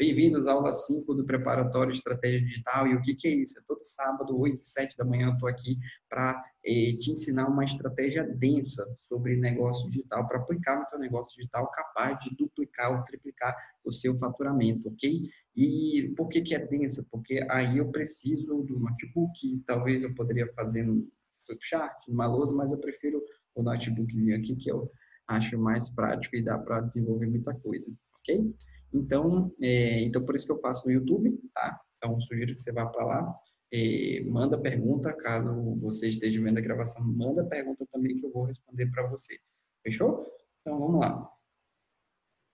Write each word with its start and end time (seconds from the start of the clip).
Bem-vindos 0.00 0.48
à 0.48 0.52
aula 0.52 0.72
5 0.72 1.14
do 1.14 1.26
Preparatório 1.26 1.92
de 1.92 1.98
Estratégia 1.98 2.40
Digital. 2.40 2.86
E 2.86 2.94
o 2.94 3.02
que, 3.02 3.14
que 3.14 3.28
é 3.28 3.32
isso? 3.32 3.58
É 3.58 3.62
todo 3.68 3.84
sábado, 3.84 4.34
8 4.34 4.58
e 4.58 4.64
7 4.64 4.96
da 4.96 5.04
manhã, 5.04 5.26
eu 5.26 5.34
estou 5.34 5.46
aqui 5.46 5.78
para 6.08 6.42
eh, 6.64 6.96
te 6.98 7.10
ensinar 7.10 7.46
uma 7.48 7.66
estratégia 7.66 8.24
densa 8.24 8.82
sobre 9.06 9.36
negócio 9.36 9.90
digital, 9.90 10.26
para 10.26 10.38
aplicar 10.38 10.80
no 10.80 10.86
teu 10.86 10.98
negócio 10.98 11.36
digital 11.36 11.70
capaz 11.70 12.18
de 12.20 12.34
duplicar 12.34 12.96
ou 12.96 13.04
triplicar 13.04 13.54
o 13.84 13.92
seu 13.92 14.18
faturamento, 14.18 14.88
ok? 14.88 15.28
E 15.54 16.14
por 16.16 16.30
que, 16.30 16.40
que 16.40 16.54
é 16.54 16.66
densa? 16.66 17.06
Porque 17.10 17.46
aí 17.50 17.76
eu 17.76 17.90
preciso 17.90 18.62
do 18.62 18.80
notebook, 18.80 19.62
talvez 19.66 20.02
eu 20.02 20.14
poderia 20.14 20.50
fazer 20.54 20.82
no 20.82 21.06
Flipchart, 21.44 22.08
numa 22.08 22.26
lousa, 22.26 22.54
mas 22.54 22.72
eu 22.72 22.78
prefiro 22.78 23.22
o 23.54 23.62
notebookzinho 23.62 24.34
aqui, 24.34 24.56
que 24.56 24.72
eu 24.72 24.90
acho 25.28 25.58
mais 25.58 25.90
prático 25.90 26.36
e 26.36 26.42
dá 26.42 26.56
para 26.56 26.80
desenvolver 26.80 27.26
muita 27.26 27.52
coisa, 27.52 27.94
ok? 28.18 28.50
Então, 28.92 29.52
é, 29.60 30.02
então, 30.02 30.24
por 30.24 30.34
isso 30.34 30.46
que 30.46 30.52
eu 30.52 30.60
faço 30.60 30.86
no 30.86 30.92
YouTube, 30.92 31.38
tá? 31.54 31.80
Então, 31.96 32.20
sugiro 32.20 32.54
que 32.54 32.60
você 32.60 32.72
vá 32.72 32.86
para 32.86 33.04
lá, 33.04 33.34
é, 33.72 34.22
manda 34.24 34.58
pergunta, 34.58 35.12
caso 35.12 35.52
você 35.76 36.08
esteja 36.10 36.42
vendo 36.42 36.58
a 36.58 36.62
gravação, 36.62 37.04
manda 37.06 37.44
pergunta 37.44 37.86
também 37.92 38.18
que 38.18 38.26
eu 38.26 38.32
vou 38.32 38.44
responder 38.44 38.90
para 38.90 39.06
você. 39.08 39.38
Fechou? 39.82 40.26
Então, 40.60 40.78
vamos 40.78 41.00
lá. 41.00 41.30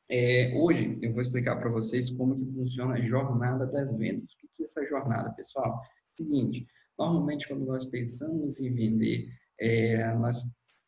É, 0.09 0.53
hoje 0.55 0.99
eu 1.03 1.13
vou 1.13 1.21
explicar 1.21 1.57
para 1.57 1.71
vocês 1.71 2.11
como 2.11 2.37
que 2.37 2.47
funciona 2.47 2.95
a 2.95 3.01
jornada 3.01 3.67
das 3.67 3.95
vendas. 3.95 4.31
O 4.35 4.39
que 4.39 4.63
é 4.63 4.65
essa 4.65 4.85
jornada, 4.87 5.33
pessoal? 5.33 5.81
Seguinte, 6.17 6.67
normalmente 6.99 7.49
quando 7.49 7.67
nós 7.67 7.85
pensamos 7.87 8.61
em 8.61 8.73
vender, 8.73 9.29
é, 9.59 10.15
nós 10.15 10.45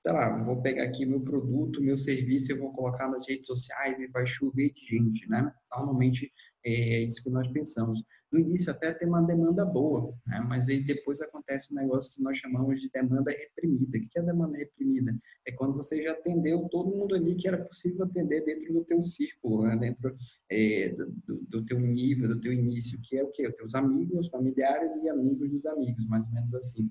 sei 0.08 0.16
lá, 0.16 0.42
vou 0.42 0.62
pegar 0.62 0.84
aqui 0.84 1.04
meu 1.04 1.20
produto, 1.20 1.82
meu 1.82 1.98
serviço, 1.98 2.50
eu 2.50 2.58
vou 2.58 2.72
colocar 2.72 3.08
nas 3.10 3.28
redes 3.28 3.46
sociais 3.46 3.98
e 4.00 4.06
vai 4.06 4.26
chover 4.26 4.72
de 4.72 4.80
gente, 4.86 5.28
né? 5.28 5.52
Normalmente 5.70 6.32
é 6.64 7.02
isso 7.02 7.22
que 7.22 7.28
nós 7.28 7.46
pensamos. 7.52 8.02
No 8.32 8.38
início 8.38 8.72
até 8.72 8.92
tem 8.92 9.06
uma 9.06 9.20
demanda 9.20 9.66
boa, 9.66 10.14
né? 10.26 10.44
mas 10.48 10.68
aí 10.68 10.82
depois 10.82 11.20
acontece 11.20 11.72
um 11.72 11.76
negócio 11.76 12.14
que 12.14 12.22
nós 12.22 12.38
chamamos 12.38 12.80
de 12.80 12.90
demanda 12.90 13.30
reprimida. 13.30 13.98
O 13.98 14.08
que 14.08 14.18
é 14.18 14.22
demanda 14.22 14.56
reprimida? 14.56 15.14
É 15.46 15.52
quando 15.52 15.74
você 15.74 16.02
já 16.02 16.12
atendeu 16.12 16.66
todo 16.70 16.94
mundo 16.94 17.14
ali 17.14 17.34
que 17.36 17.46
era 17.46 17.62
possível 17.62 18.04
atender 18.04 18.44
dentro 18.44 18.72
do 18.72 18.84
teu 18.84 19.02
círculo, 19.04 19.64
né? 19.64 19.76
dentro 19.76 20.16
é, 20.50 20.88
do, 21.26 21.36
do 21.48 21.64
teu 21.64 21.78
nível, 21.78 22.28
do 22.28 22.40
teu 22.40 22.52
início, 22.52 22.98
que 23.02 23.16
é 23.16 23.24
o 23.24 23.30
quê? 23.30 23.46
Os 23.46 23.54
teus 23.54 23.74
amigos, 23.74 24.28
familiares 24.28 24.94
e 25.02 25.08
amigos 25.08 25.50
dos 25.50 25.66
amigos, 25.66 26.06
mais 26.06 26.26
ou 26.26 26.32
menos 26.32 26.54
assim. 26.54 26.90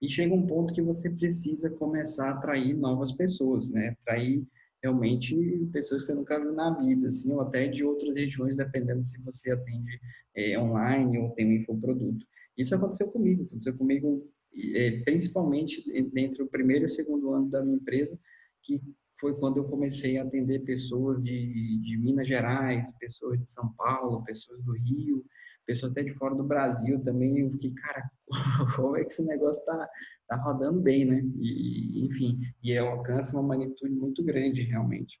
E 0.00 0.08
chega 0.08 0.34
um 0.34 0.46
ponto 0.46 0.74
que 0.74 0.82
você 0.82 1.10
precisa 1.10 1.70
começar 1.70 2.30
a 2.30 2.34
atrair 2.34 2.74
novas 2.74 3.12
pessoas, 3.12 3.70
né? 3.70 3.96
Atrair 4.00 4.46
realmente 4.82 5.34
pessoas 5.72 6.02
que 6.02 6.06
você 6.06 6.14
nunca 6.14 6.38
viu 6.38 6.52
na 6.52 6.78
vida, 6.78 7.06
assim, 7.06 7.32
ou 7.32 7.40
até 7.40 7.66
de 7.66 7.82
outras 7.82 8.16
regiões, 8.16 8.56
dependendo 8.56 9.02
se 9.02 9.20
você 9.22 9.52
atende 9.52 9.98
é, 10.34 10.58
online 10.58 11.18
ou 11.18 11.30
tem 11.30 11.46
um 11.46 11.52
infoproduto. 11.52 12.24
Isso 12.56 12.74
aconteceu 12.74 13.08
comigo, 13.08 13.44
aconteceu 13.44 13.76
comigo 13.76 14.28
é, 14.74 15.02
principalmente 15.02 15.84
entre 16.16 16.42
o 16.42 16.48
primeiro 16.48 16.84
e 16.84 16.86
o 16.86 16.88
segundo 16.88 17.32
ano 17.32 17.50
da 17.50 17.62
minha 17.62 17.76
empresa, 17.76 18.18
que 18.62 18.80
foi 19.20 19.34
quando 19.34 19.58
eu 19.58 19.64
comecei 19.64 20.18
a 20.18 20.22
atender 20.22 20.64
pessoas 20.64 21.22
de, 21.22 21.80
de 21.80 21.98
Minas 21.98 22.28
Gerais, 22.28 22.96
pessoas 22.98 23.38
de 23.40 23.50
São 23.50 23.72
Paulo, 23.76 24.24
pessoas 24.24 24.62
do 24.62 24.72
Rio, 24.72 25.24
pessoas 25.66 25.92
até 25.92 26.02
de 26.02 26.14
fora 26.14 26.34
do 26.34 26.44
Brasil 26.44 27.02
também, 27.02 27.38
eu 27.40 27.50
fiquei, 27.50 27.72
cara, 27.72 28.10
como 28.76 28.96
é 28.96 29.04
que 29.04 29.12
esse 29.12 29.26
negócio 29.26 29.64
tá, 29.64 29.88
tá 30.28 30.36
rodando 30.36 30.80
bem, 30.80 31.04
né? 31.04 31.22
E, 31.38 32.06
enfim, 32.06 32.40
e 32.62 32.76
alcança 32.76 33.38
uma 33.38 33.46
magnitude 33.48 33.94
muito 33.94 34.24
grande, 34.24 34.62
realmente. 34.62 35.18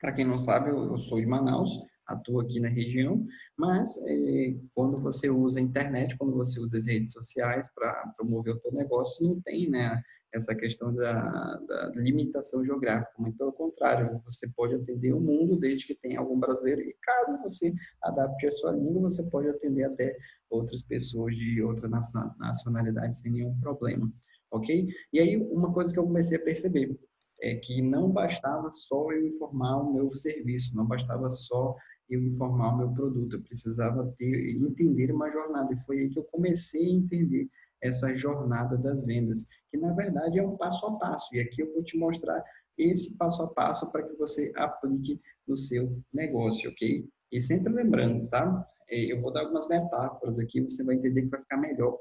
Para 0.00 0.12
quem 0.12 0.24
não 0.24 0.38
sabe, 0.38 0.70
eu, 0.70 0.98
sou 0.98 1.20
de 1.20 1.26
Manaus, 1.26 1.70
atuo 2.06 2.40
aqui 2.40 2.60
na 2.60 2.68
região, 2.68 3.26
mas 3.56 3.96
é, 4.06 4.56
quando 4.74 5.00
você 5.00 5.30
usa 5.30 5.58
a 5.58 5.62
internet, 5.62 6.16
quando 6.18 6.36
você 6.36 6.60
usa 6.60 6.78
as 6.78 6.86
redes 6.86 7.12
sociais 7.12 7.72
para 7.74 8.12
promover 8.16 8.54
o 8.54 8.60
teu 8.60 8.72
negócio, 8.72 9.26
não 9.26 9.40
tem, 9.40 9.68
né? 9.68 10.00
Essa 10.36 10.54
questão 10.54 10.94
da, 10.94 11.56
da, 11.66 11.92
limitação 11.96 12.64
geográfica, 12.64 13.12
muito 13.18 13.38
pelo 13.38 13.52
contrário, 13.52 14.20
você 14.24 14.48
pode 14.54 14.74
atender 14.74 15.12
o 15.12 15.20
mundo 15.20 15.56
desde 15.56 15.86
que 15.86 15.94
tenha 15.94 16.20
algum 16.20 16.38
brasileiro 16.38 16.82
e 16.82 16.94
caso 17.02 17.42
você 17.42 17.72
adapte 18.02 18.46
a 18.46 18.52
sua 18.52 18.72
língua, 18.72 19.10
você 19.10 19.28
pode 19.30 19.48
atender 19.48 19.84
até 19.84 20.16
outras 20.50 20.82
pessoas 20.82 21.34
de 21.34 21.62
outras 21.62 21.90
nacionalidades 22.38 23.20
sem 23.20 23.32
nenhum 23.32 23.58
problema, 23.60 24.12
ok? 24.50 24.86
E 25.12 25.20
aí, 25.20 25.36
uma 25.36 25.72
coisa 25.72 25.92
que 25.92 25.98
eu 25.98 26.04
comecei 26.04 26.36
a 26.36 26.42
perceber 26.42 26.98
é 27.40 27.56
que 27.56 27.82
não 27.82 28.10
bastava 28.10 28.70
só 28.72 29.10
eu 29.12 29.26
informar 29.26 29.78
o 29.78 29.92
meu 29.92 30.14
serviço, 30.14 30.76
não 30.76 30.86
bastava 30.86 31.28
só 31.28 31.74
eu 32.08 32.22
informar 32.22 32.74
o 32.74 32.78
meu 32.78 32.92
produto, 32.92 33.36
eu 33.36 33.42
precisava 33.42 34.06
ter, 34.16 34.56
entender 34.56 35.12
uma 35.12 35.30
jornada, 35.30 35.72
e 35.72 35.84
foi 35.84 36.00
aí 36.00 36.10
que 36.10 36.18
eu 36.18 36.24
comecei 36.24 36.86
a 36.86 36.90
entender 36.90 37.48
essa 37.82 38.14
jornada 38.14 38.76
das 38.76 39.04
vendas, 39.04 39.46
que 39.70 39.76
na 39.76 39.92
verdade 39.92 40.38
é 40.38 40.42
um 40.42 40.56
passo 40.56 40.86
a 40.86 40.98
passo. 40.98 41.34
E 41.34 41.40
aqui 41.40 41.62
eu 41.62 41.72
vou 41.72 41.82
te 41.82 41.96
mostrar 41.96 42.42
esse 42.76 43.16
passo 43.16 43.42
a 43.42 43.48
passo 43.48 43.90
para 43.90 44.02
que 44.02 44.14
você 44.16 44.52
aplique 44.56 45.20
no 45.46 45.56
seu 45.56 45.98
negócio, 46.12 46.70
ok? 46.70 47.08
E 47.32 47.40
sempre 47.40 47.72
lembrando, 47.72 48.28
tá? 48.28 48.66
É, 48.88 49.00
eu 49.12 49.20
vou 49.20 49.32
dar 49.32 49.40
algumas 49.40 49.66
metáforas 49.68 50.38
aqui, 50.38 50.60
você 50.60 50.84
vai 50.84 50.96
entender 50.96 51.22
que 51.22 51.28
vai 51.28 51.40
ficar 51.40 51.56
melhor 51.56 51.98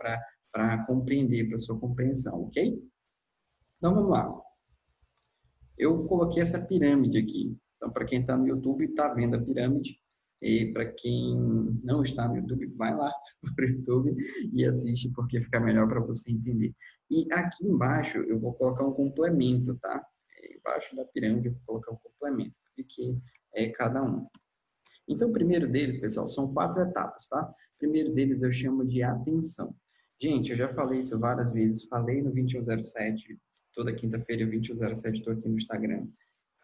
para 0.51 0.85
compreender, 0.85 1.47
para 1.47 1.57
sua 1.57 1.79
compreensão, 1.79 2.43
ok? 2.43 2.81
Então 3.77 3.93
vamos 3.93 4.11
lá. 4.11 4.41
Eu 5.77 6.05
coloquei 6.05 6.41
essa 6.41 6.65
pirâmide 6.65 7.17
aqui. 7.17 7.57
Então, 7.75 7.91
para 7.91 8.05
quem 8.05 8.19
está 8.19 8.37
no 8.37 8.47
YouTube, 8.47 8.85
está 8.85 9.13
vendo 9.13 9.35
a 9.35 9.41
pirâmide. 9.41 9.99
E 10.45 10.71
para 10.71 10.85
quem 10.85 11.35
não 11.83 12.03
está 12.03 12.27
no 12.27 12.37
YouTube, 12.37 12.67
vai 12.75 12.95
lá 12.95 13.11
para 13.55 13.65
o 13.65 13.67
YouTube 13.67 14.15
e 14.53 14.63
assiste, 14.63 15.09
porque 15.09 15.41
fica 15.41 15.59
melhor 15.59 15.87
para 15.87 15.99
você 15.99 16.31
entender. 16.31 16.71
E 17.09 17.27
aqui 17.33 17.65
embaixo 17.65 18.19
eu 18.19 18.39
vou 18.39 18.53
colocar 18.53 18.85
um 18.85 18.91
complemento, 18.91 19.75
tá? 19.79 20.05
Embaixo 20.55 20.95
da 20.95 21.03
pirâmide 21.05 21.47
eu 21.47 21.53
vou 21.53 21.61
colocar 21.65 21.93
um 21.93 21.97
complemento, 21.97 22.53
que 22.87 23.17
é 23.55 23.69
cada 23.69 24.03
um. 24.03 24.27
Então, 25.07 25.29
o 25.29 25.33
primeiro 25.33 25.67
deles, 25.67 25.97
pessoal, 25.97 26.27
são 26.27 26.53
quatro 26.53 26.79
etapas, 26.83 27.27
tá? 27.27 27.41
O 27.41 27.79
primeiro 27.79 28.13
deles 28.13 28.43
eu 28.43 28.53
chamo 28.53 28.85
de 28.85 29.01
atenção. 29.01 29.75
Gente, 30.21 30.51
eu 30.51 30.57
já 30.57 30.71
falei 30.75 30.99
isso 30.99 31.19
várias 31.19 31.51
vezes, 31.51 31.85
falei 31.85 32.21
no 32.21 32.31
2107, 32.31 33.35
toda 33.73 33.91
quinta-feira, 33.95 34.45
2107, 34.45 35.17
estou 35.17 35.33
aqui 35.33 35.49
no 35.49 35.57
Instagram 35.57 36.05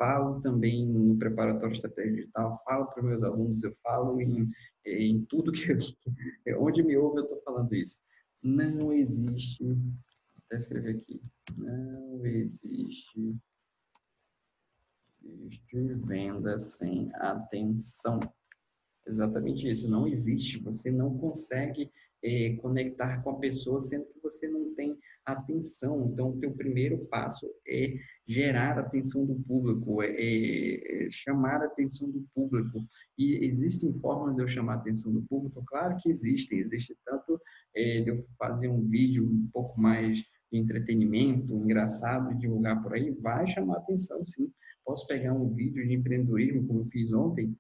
falo 0.02 0.42
também 0.42 0.88
no 0.88 1.16
preparatório 1.16 1.76
estratégia 1.76 2.16
digital, 2.16 2.60
falo 2.66 2.88
para 2.88 3.04
meus 3.04 3.22
alunos, 3.22 3.64
eu 3.64 3.72
falo 3.84 4.20
em, 4.20 4.50
em 4.84 5.24
tudo 5.26 5.52
que 5.52 5.72
eu, 5.72 5.78
onde 6.60 6.82
me 6.82 6.98
ouve 6.98 7.20
eu 7.20 7.24
estou 7.26 7.40
falando 7.44 7.72
isso. 7.76 8.00
Não 8.42 8.92
existe, 8.92 9.64
vou 9.64 9.78
até 10.48 10.58
escrever 10.58 10.96
aqui, 10.96 11.22
não 11.56 12.26
existe, 12.26 13.38
existe 15.24 15.94
venda 16.08 16.60
sem 16.60 17.12
atenção. 17.14 18.20
Exatamente 19.06 19.70
isso, 19.70 19.88
não 19.88 20.08
existe, 20.08 20.58
você 20.64 20.90
não 20.90 21.16
consegue 21.16 21.92
é, 22.24 22.56
conectar 22.58 23.22
com 23.24 23.32
a 23.32 23.40
pessoa 23.40 23.80
sendo 23.80 24.06
que 24.06 24.20
você 24.22 24.48
não 24.48 24.74
tem 24.76 24.98
atenção. 25.26 26.10
Então, 26.12 26.30
o 26.30 26.40
teu 26.40 26.52
primeiro 26.52 26.98
passo 27.06 27.48
é 27.68 27.96
gerar 28.28 28.78
a 28.78 28.82
atenção 28.82 29.26
do 29.26 29.36
público, 29.36 30.02
é, 30.02 30.08
é, 30.10 31.06
é, 31.06 31.10
chamar 31.10 31.62
a 31.62 31.66
atenção 31.66 32.10
do 32.10 32.26
público. 32.34 32.86
E 33.18 33.44
existem 33.44 33.94
formas 34.00 34.36
de 34.36 34.42
eu 34.42 34.48
chamar 34.48 34.74
a 34.74 34.78
atenção 34.78 35.12
do 35.12 35.22
público? 35.24 35.64
Claro 35.66 35.98
que 35.98 36.10
existem. 36.10 36.60
Existe 36.60 36.98
tanto 37.06 37.40
é, 37.76 38.02
de 38.02 38.10
eu 38.10 38.20
fazer 38.38 38.68
um 38.68 38.88
vídeo 38.88 39.26
um 39.26 39.50
pouco 39.52 39.80
mais 39.80 40.24
entretenimento, 40.52 41.56
engraçado, 41.56 42.38
divulgar 42.38 42.82
por 42.84 42.94
aí, 42.94 43.12
vai 43.12 43.48
chamar 43.48 43.78
atenção, 43.78 44.24
sim. 44.26 44.52
Posso 44.84 45.08
pegar 45.08 45.34
um 45.34 45.50
vídeo 45.54 45.88
de 45.88 45.94
empreendedorismo, 45.94 46.68
como 46.68 46.80
eu 46.80 46.84
fiz 46.84 47.14
ontem, 47.14 47.56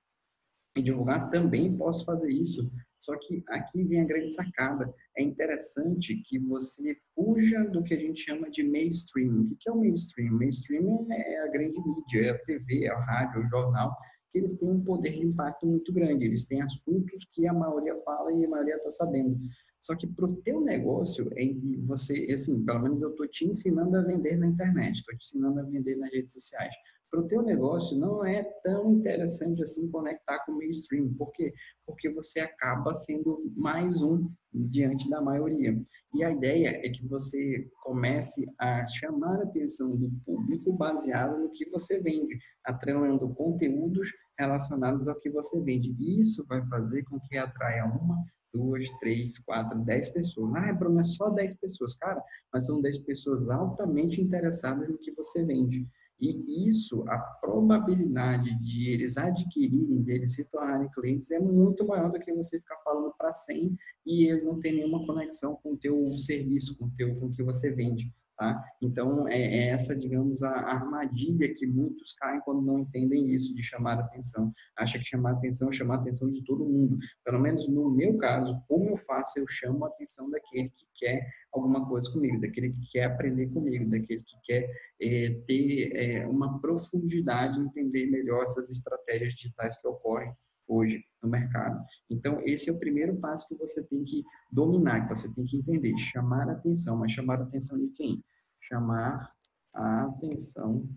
e 0.75 0.81
divulgar, 0.81 1.29
também 1.29 1.75
posso 1.77 2.03
fazer 2.03 2.31
isso. 2.31 2.69
Só 3.01 3.17
que 3.17 3.43
aqui 3.49 3.83
vem 3.83 4.01
a 4.01 4.05
grande 4.05 4.31
sacada. 4.31 4.93
É 5.17 5.23
interessante 5.23 6.15
que 6.27 6.37
você 6.37 6.95
fuja 7.15 7.63
do 7.65 7.83
que 7.83 7.95
a 7.95 7.97
gente 7.97 8.21
chama 8.21 8.49
de 8.51 8.63
mainstream. 8.63 9.41
O 9.41 9.55
que 9.57 9.67
é 9.67 9.71
o 9.71 9.79
mainstream? 9.79 10.33
Mainstream 10.33 11.07
é 11.09 11.39
a 11.39 11.47
grande 11.47 11.79
mídia, 11.79 12.27
é 12.27 12.29
a 12.29 12.37
TV, 12.45 12.85
é 12.85 12.89
a 12.89 12.99
rádio, 12.99 13.41
é 13.41 13.45
o 13.45 13.49
jornal, 13.49 13.97
que 14.31 14.37
eles 14.37 14.59
têm 14.59 14.69
um 14.69 14.83
poder 14.83 15.13
de 15.13 15.25
impacto 15.25 15.65
muito 15.65 15.91
grande. 15.91 16.25
Eles 16.25 16.45
têm 16.45 16.61
assuntos 16.61 17.27
que 17.33 17.47
a 17.47 17.53
maioria 17.53 17.99
fala 18.05 18.31
e 18.33 18.45
a 18.45 18.49
maioria 18.49 18.75
está 18.75 18.91
sabendo. 18.91 19.35
Só 19.81 19.95
que 19.95 20.05
para 20.05 20.25
o 20.25 20.35
teu 20.43 20.61
negócio, 20.61 21.27
é 21.35 21.45
você, 21.87 22.31
assim, 22.31 22.63
pelo 22.63 22.83
menos 22.83 23.01
eu 23.01 23.09
estou 23.09 23.27
te 23.27 23.45
ensinando 23.45 23.97
a 23.97 24.03
vender 24.03 24.37
na 24.37 24.45
internet, 24.45 24.97
estou 24.97 25.17
te 25.17 25.25
ensinando 25.25 25.59
a 25.59 25.63
vender 25.63 25.95
nas 25.95 26.11
redes 26.11 26.33
sociais 26.33 26.73
para 27.11 27.19
o 27.19 27.27
teu 27.27 27.41
negócio 27.41 27.97
não 27.97 28.25
é 28.25 28.41
tão 28.63 28.93
interessante 28.93 29.61
assim 29.61 29.91
conectar 29.91 30.39
com 30.45 30.53
o 30.53 30.57
mainstream. 30.57 31.13
Por 31.13 31.31
quê? 31.33 31.53
Porque 31.85 32.09
você 32.09 32.39
acaba 32.39 32.93
sendo 32.93 33.43
mais 33.57 34.01
um 34.01 34.31
diante 34.53 35.09
da 35.09 35.21
maioria. 35.21 35.77
E 36.15 36.23
a 36.23 36.31
ideia 36.31 36.69
é 36.69 36.89
que 36.89 37.05
você 37.05 37.69
comece 37.83 38.45
a 38.57 38.87
chamar 38.87 39.41
a 39.41 39.43
atenção 39.43 39.95
do 39.97 40.09
público 40.25 40.71
baseado 40.71 41.37
no 41.37 41.51
que 41.51 41.69
você 41.69 42.01
vende, 42.01 42.39
atrelando 42.65 43.33
conteúdos 43.35 44.09
relacionadas 44.39 45.07
ao 45.09 45.19
que 45.19 45.29
você 45.29 45.61
vende. 45.63 45.93
Isso 45.99 46.45
vai 46.47 46.65
fazer 46.67 47.03
com 47.03 47.19
que 47.19 47.37
atraia 47.37 47.85
uma, 47.85 48.23
duas, 48.53 48.89
três, 48.99 49.37
quatro, 49.39 49.79
dez 49.83 50.09
pessoas. 50.09 50.53
Ah, 50.55 50.73
Bruno, 50.73 50.99
é 50.99 51.03
só 51.03 51.29
dez 51.29 51.53
pessoas. 51.55 51.95
Cara, 51.95 52.23
mas 52.53 52.65
são 52.65 52.81
dez 52.81 52.97
pessoas 52.99 53.49
altamente 53.49 54.21
interessadas 54.21 54.89
no 54.89 54.97
que 54.97 55.11
você 55.11 55.45
vende. 55.45 55.87
E 56.21 56.67
isso, 56.67 57.03
a 57.09 57.17
probabilidade 57.17 58.53
de 58.59 58.89
eles 58.89 59.17
adquirirem, 59.17 60.03
deles 60.03 60.35
se 60.35 60.49
tornarem 60.51 60.87
clientes, 60.91 61.31
é 61.31 61.39
muito 61.39 61.85
maior 61.85 62.11
do 62.11 62.19
que 62.19 62.31
você 62.31 62.59
ficar 62.59 62.77
falando 62.83 63.11
para 63.17 63.31
100 63.31 63.75
e 64.05 64.25
ele 64.25 64.41
não 64.41 64.59
tem 64.59 64.75
nenhuma 64.75 65.03
conexão 65.05 65.55
com 65.63 65.73
o 65.73 65.77
teu 65.77 66.11
serviço, 66.19 66.77
com 66.77 66.85
o, 66.85 66.91
teu, 66.95 67.11
com 67.15 67.25
o 67.25 67.31
que 67.31 67.41
você 67.41 67.71
vende. 67.71 68.13
Tá? 68.41 68.59
Então, 68.81 69.27
é, 69.27 69.39
é 69.39 69.67
essa, 69.67 69.95
digamos, 69.95 70.41
a 70.41 70.49
armadilha 70.49 71.53
que 71.53 71.67
muitos 71.67 72.11
caem 72.13 72.41
quando 72.41 72.59
não 72.63 72.79
entendem 72.79 73.29
isso 73.29 73.53
de 73.53 73.61
chamar 73.61 73.99
atenção. 73.99 74.51
Acha 74.75 74.97
que 74.97 75.05
chamar 75.05 75.33
atenção 75.33 75.69
é 75.69 75.71
chamar 75.71 75.97
atenção 75.97 76.31
de 76.31 76.43
todo 76.43 76.65
mundo. 76.65 76.97
Pelo 77.23 77.39
menos 77.39 77.69
no 77.69 77.91
meu 77.91 78.17
caso, 78.17 78.59
como 78.67 78.89
eu 78.89 78.97
faço, 78.97 79.37
eu 79.37 79.45
chamo 79.47 79.85
a 79.85 79.89
atenção 79.89 80.27
daquele 80.27 80.69
que 80.69 80.87
quer 80.95 81.29
alguma 81.53 81.87
coisa 81.87 82.11
comigo, 82.11 82.41
daquele 82.41 82.71
que 82.71 82.91
quer 82.91 83.03
aprender 83.03 83.45
comigo, 83.49 83.87
daquele 83.87 84.23
que 84.23 84.35
quer 84.43 84.71
é, 84.99 85.29
ter 85.45 85.95
é, 85.95 86.27
uma 86.27 86.59
profundidade, 86.59 87.59
entender 87.59 88.07
melhor 88.07 88.41
essas 88.41 88.71
estratégias 88.71 89.35
digitais 89.35 89.79
que 89.79 89.87
ocorrem 89.87 90.33
hoje 90.67 91.03
no 91.21 91.29
mercado. 91.29 91.83
Então, 92.09 92.41
esse 92.45 92.69
é 92.69 92.73
o 92.73 92.79
primeiro 92.79 93.15
passo 93.17 93.47
que 93.47 93.55
você 93.55 93.83
tem 93.83 94.03
que 94.03 94.23
dominar, 94.51 95.01
que 95.01 95.15
você 95.15 95.31
tem 95.33 95.45
que 95.45 95.57
entender, 95.57 95.93
chamar 95.99 96.49
atenção, 96.49 96.97
mas 96.97 97.11
chamar 97.11 97.41
atenção 97.41 97.77
de 97.77 97.89
quem? 97.89 98.23
Chamar 98.71 99.29
a 99.73 100.05
atenção 100.05 100.87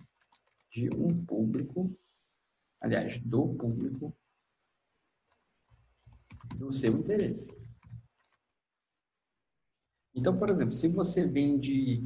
de 0.71 0.89
um 0.95 1.13
público, 1.27 1.93
aliás, 2.81 3.19
do 3.19 3.49
público 3.57 4.17
do 6.57 6.73
seu 6.73 6.93
interesse. 6.93 7.53
Então, 10.15 10.39
por 10.39 10.51
exemplo, 10.51 10.73
se 10.73 10.87
você 10.87 11.27
vende, 11.27 12.05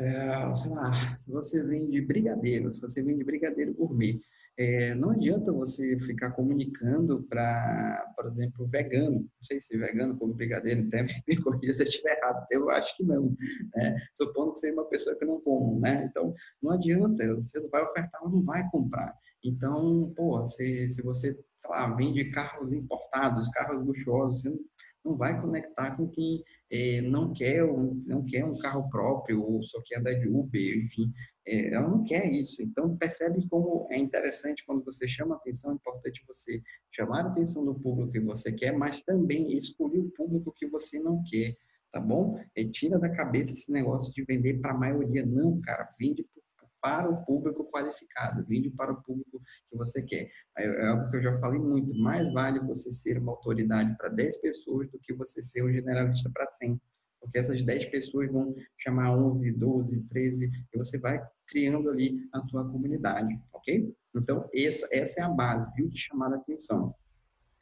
é, 0.00 0.54
sei 0.54 0.70
lá, 0.70 1.18
se 1.22 1.30
você 1.30 1.66
vende 1.66 2.00
brigadeiro, 2.00 2.72
se 2.72 2.80
você 2.80 3.02
vende 3.02 3.22
brigadeiro 3.22 3.74
gourmet, 3.74 4.18
é, 4.56 4.94
não 4.94 5.10
adianta 5.10 5.52
você 5.52 5.98
ficar 6.00 6.30
comunicando 6.30 7.22
para, 7.24 8.12
por 8.16 8.26
exemplo, 8.26 8.68
vegano. 8.68 9.20
Não 9.20 9.42
sei 9.42 9.60
se 9.60 9.76
vegano 9.76 10.16
como 10.16 10.34
brigadeiro, 10.34 10.86
até 10.86 11.02
me 11.02 11.36
corrija 11.42 11.72
se 11.72 11.82
eu 11.82 11.86
estiver 11.88 12.16
errado. 12.18 12.46
Eu 12.50 12.70
acho 12.70 12.96
que 12.96 13.02
não. 13.02 13.36
Né? 13.74 13.96
Supondo 14.14 14.52
que 14.52 14.60
seja 14.60 14.74
uma 14.74 14.88
pessoa 14.88 15.16
que 15.16 15.24
não 15.24 15.40
come, 15.40 15.80
né? 15.80 16.06
Então, 16.08 16.34
não 16.62 16.72
adianta. 16.72 17.34
Você 17.36 17.58
não 17.58 17.68
vai 17.68 17.82
ofertar, 17.82 18.20
mas 18.22 18.32
não 18.32 18.44
vai 18.44 18.68
comprar. 18.70 19.14
Então, 19.44 20.12
pô, 20.16 20.46
se, 20.46 20.88
se 20.88 21.02
você, 21.02 21.32
sei 21.32 21.70
lá, 21.70 21.92
vende 21.94 22.30
carros 22.30 22.72
importados, 22.72 23.48
carros 23.50 23.84
luxuosos, 23.84 24.42
você 24.42 24.50
não 24.50 24.58
não 25.04 25.16
vai 25.16 25.38
conectar 25.40 25.96
com 25.96 26.08
quem 26.08 26.42
é, 26.70 27.02
não 27.02 27.32
quer 27.32 27.62
não 28.06 28.24
quer 28.24 28.44
um 28.44 28.56
carro 28.56 28.88
próprio 28.88 29.42
ou 29.42 29.62
só 29.62 29.80
quer 29.84 29.98
andar 29.98 30.14
de 30.14 30.26
Uber, 30.26 30.78
enfim, 30.78 31.12
ela 31.46 31.88
não 31.88 32.04
quer 32.04 32.30
isso. 32.30 32.62
Então 32.62 32.96
percebe 32.96 33.46
como 33.48 33.86
é 33.90 33.98
interessante 33.98 34.64
quando 34.66 34.84
você 34.84 35.06
chama 35.06 35.36
atenção, 35.36 35.72
é 35.72 35.74
importante 35.74 36.24
você 36.26 36.62
chamar 36.90 37.24
a 37.24 37.28
atenção 37.28 37.64
do 37.64 37.74
público 37.74 38.12
que 38.12 38.20
você 38.20 38.52
quer, 38.52 38.72
mas 38.72 39.02
também 39.02 39.56
escolher 39.56 39.98
o 40.00 40.10
público 40.10 40.52
que 40.56 40.66
você 40.66 40.98
não 40.98 41.22
quer, 41.24 41.56
tá 41.92 42.00
bom? 42.00 42.38
E 42.56 42.64
tira 42.70 42.98
da 42.98 43.10
cabeça 43.10 43.52
esse 43.52 43.70
negócio 43.72 44.12
de 44.12 44.24
vender 44.24 44.60
para 44.60 44.72
a 44.72 44.78
maioria, 44.78 45.24
não, 45.26 45.60
cara, 45.60 45.88
vende 45.98 46.26
para 46.80 47.08
o 47.08 47.24
público 47.24 47.64
qualificado, 47.70 48.44
vende 48.46 48.68
para 48.68 48.92
o 48.92 49.02
público 49.02 49.40
que 49.70 49.76
você 49.76 50.04
quer. 50.04 50.30
É 50.58 50.86
algo 50.86 51.10
que 51.10 51.16
eu 51.16 51.22
já 51.22 51.34
falei 51.40 51.58
muito, 51.58 51.94
mais 51.96 52.30
vale 52.30 52.60
você 52.60 52.92
ser 52.92 53.16
uma 53.18 53.32
autoridade 53.32 53.96
para 53.96 54.10
10 54.10 54.36
pessoas 54.42 54.90
do 54.90 54.98
que 54.98 55.14
você 55.14 55.40
ser 55.40 55.64
um 55.64 55.72
generalista 55.72 56.30
para 56.30 56.48
100. 56.50 56.78
Porque 57.20 57.38
essas 57.38 57.62
10 57.62 57.86
pessoas 57.86 58.30
vão 58.30 58.54
chamar 58.78 59.16
11, 59.16 59.52
12, 59.52 60.02
13, 60.10 60.50
e 60.74 60.78
você 60.78 60.98
vai 60.98 61.18
criando 61.46 61.90
ali 61.90 62.28
a 62.32 62.40
tua 62.40 62.68
comunidade, 62.68 63.38
ok? 63.52 63.94
Então, 64.14 64.48
essa, 64.54 64.88
essa 64.92 65.20
é 65.20 65.24
a 65.24 65.28
base, 65.28 65.70
viu, 65.74 65.88
de 65.88 65.98
chamar 65.98 66.32
a 66.32 66.36
atenção. 66.36 66.94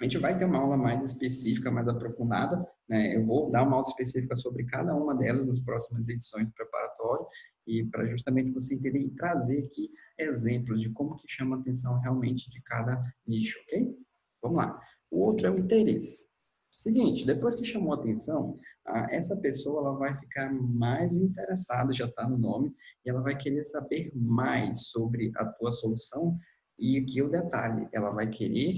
A 0.00 0.04
gente 0.04 0.18
vai 0.18 0.36
ter 0.36 0.44
uma 0.44 0.58
aula 0.58 0.76
mais 0.76 1.02
específica, 1.04 1.70
mais 1.70 1.86
aprofundada, 1.86 2.66
né? 2.88 3.16
Eu 3.16 3.24
vou 3.24 3.50
dar 3.50 3.62
uma 3.62 3.76
aula 3.76 3.86
específica 3.86 4.34
sobre 4.36 4.64
cada 4.64 4.94
uma 4.94 5.14
delas 5.14 5.46
nas 5.46 5.60
próximas 5.60 6.08
edições 6.08 6.46
do 6.46 6.52
preparatório, 6.52 7.26
e 7.66 7.84
para 7.84 8.06
justamente 8.06 8.50
você 8.50 8.74
entender 8.74 8.98
e 8.98 9.10
trazer 9.10 9.64
aqui 9.64 9.90
exemplos 10.18 10.80
de 10.80 10.90
como 10.90 11.16
que 11.16 11.28
chama 11.28 11.56
a 11.56 11.60
atenção 11.60 11.98
realmente 12.00 12.50
de 12.50 12.60
cada 12.62 13.00
nicho, 13.26 13.58
ok? 13.60 13.96
Vamos 14.42 14.58
lá. 14.58 14.80
O 15.10 15.20
outro 15.20 15.46
é 15.46 15.50
o 15.50 15.54
interesse. 15.54 16.26
Seguinte, 16.72 17.26
depois 17.26 17.54
que 17.54 17.66
chamou 17.66 17.92
atenção, 17.92 18.58
essa 19.10 19.36
pessoa 19.36 19.82
ela 19.82 19.98
vai 19.98 20.18
ficar 20.18 20.50
mais 20.52 21.18
interessada, 21.18 21.92
já 21.92 22.06
está 22.06 22.26
no 22.26 22.38
nome, 22.38 22.74
e 23.04 23.10
ela 23.10 23.20
vai 23.20 23.36
querer 23.36 23.62
saber 23.64 24.10
mais 24.14 24.86
sobre 24.86 25.30
a 25.36 25.44
tua 25.44 25.70
solução. 25.70 26.38
E 26.78 26.98
aqui 26.98 27.20
o 27.20 27.28
detalhe, 27.28 27.86
ela 27.92 28.10
vai 28.10 28.30
querer... 28.30 28.76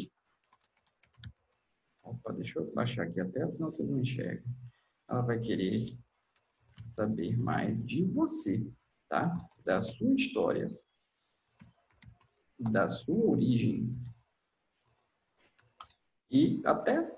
Opa, 2.02 2.32
deixa 2.32 2.58
eu 2.58 2.70
baixar 2.75 3.05
aqui 3.05 3.20
até, 3.20 3.49
senão 3.52 3.70
você 3.70 3.85
não 3.85 4.00
enxerga. 4.00 4.44
Ela 5.08 5.23
vai 5.23 5.38
querer 5.38 5.96
saber 6.91 7.37
mais 7.38 7.85
de 7.85 8.05
você, 8.06 8.70
tá? 9.08 9.32
Da 9.64 9.81
sua 9.81 10.14
história, 10.14 10.76
da 12.58 12.88
sua 12.88 13.25
origem 13.25 13.96
e 16.31 16.61
até 16.64 17.14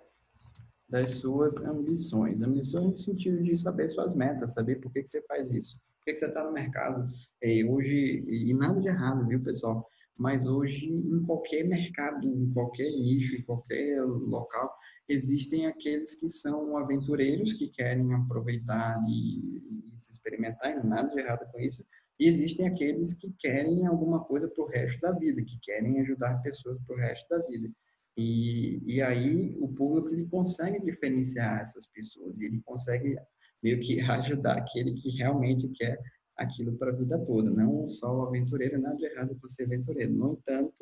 das 0.89 1.13
suas 1.13 1.55
ambições. 1.57 2.41
Ambições 2.41 2.87
no 2.87 2.97
sentido 2.97 3.43
de 3.43 3.57
saber 3.57 3.89
suas 3.89 4.15
metas, 4.15 4.55
saber 4.55 4.77
por 4.77 4.93
que, 4.93 5.03
que 5.03 5.11
você 5.11 5.23
faz 5.27 5.53
isso, 5.53 5.79
por 5.99 6.05
que, 6.05 6.13
que 6.13 6.19
você 6.19 6.27
está 6.27 6.45
no 6.45 6.53
mercado. 6.53 7.11
É, 7.43 7.65
hoje, 7.65 8.25
e 8.27 8.55
nada 8.55 8.81
de 8.81 8.89
errado, 8.89 9.27
viu, 9.27 9.43
pessoal? 9.43 9.87
Mas 10.17 10.49
hoje, 10.49 10.87
em 10.87 11.25
qualquer 11.27 11.65
mercado, 11.65 12.27
em 12.27 12.51
qualquer 12.53 12.91
nicho, 12.91 13.37
em 13.37 13.43
qualquer 13.43 14.03
local, 14.03 14.73
existem 15.09 15.67
aqueles 15.67 16.15
que 16.15 16.31
são 16.31 16.77
aventureiros, 16.79 17.53
que 17.53 17.69
querem 17.69 18.15
aproveitar 18.15 18.99
e, 19.07 19.93
e 19.93 19.99
se 19.99 20.13
experimentar, 20.13 20.73
e 20.73 20.77
não 20.77 20.85
nada 20.85 21.09
de 21.09 21.21
errado 21.21 21.47
com 21.53 21.61
isso. 21.61 21.85
E 22.19 22.27
existem 22.27 22.67
aqueles 22.67 23.19
que 23.19 23.31
querem 23.39 23.87
alguma 23.87 24.25
coisa 24.25 24.49
para 24.49 24.65
o 24.65 24.69
resto 24.69 25.01
da 25.01 25.13
vida, 25.13 25.43
que 25.43 25.59
querem 25.61 26.01
ajudar 26.01 26.41
pessoas 26.43 26.81
para 26.87 26.97
o 26.97 26.99
resto 26.99 27.29
da 27.29 27.39
vida. 27.47 27.71
E, 28.17 28.81
e 28.87 29.03
aí 29.03 29.57
o 29.61 29.69
público 29.69 30.09
ele 30.11 30.27
consegue 30.27 30.81
diferenciar 30.81 31.61
essas 31.61 31.87
pessoas, 31.87 32.39
e 32.41 32.47
ele 32.47 32.61
consegue 32.65 33.17
meio 33.63 33.81
que 33.81 34.01
ajudar 34.11 34.59
aquele 34.59 34.95
que 34.95 35.11
realmente 35.11 35.69
quer 35.69 35.99
aquilo 36.37 36.77
para 36.77 36.93
a 36.93 36.95
vida 36.97 37.19
toda, 37.19 37.51
não 37.51 37.89
só 37.89 38.15
o 38.15 38.23
aventureiro, 38.27 38.81
nada 38.81 38.97
de 38.97 39.07
errado 39.07 39.37
com 39.41 39.49
ser 39.49 39.65
aventureiro. 39.65 40.13
No 40.13 40.33
entanto, 40.35 40.75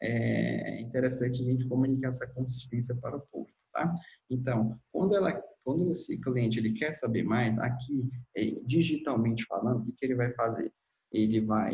é 0.00 0.80
interessante 0.80 1.42
a 1.42 1.44
gente 1.44 1.66
comunicar 1.66 2.08
essa 2.08 2.32
consistência 2.32 2.94
para 2.96 3.16
o 3.16 3.20
público 3.20 3.62
tá? 3.72 3.92
Então, 4.30 4.78
quando 4.92 5.16
ela, 5.16 5.32
quando 5.64 5.90
esse 5.92 6.20
cliente 6.20 6.58
ele 6.58 6.72
quer 6.74 6.92
saber 6.94 7.24
mais, 7.24 7.58
aqui, 7.58 8.08
é, 8.36 8.44
digitalmente 8.64 9.44
falando, 9.46 9.80
o 9.80 9.84
que, 9.86 9.92
que 9.92 10.06
ele 10.06 10.14
vai 10.14 10.32
fazer? 10.34 10.72
Ele 11.10 11.40
vai, 11.40 11.72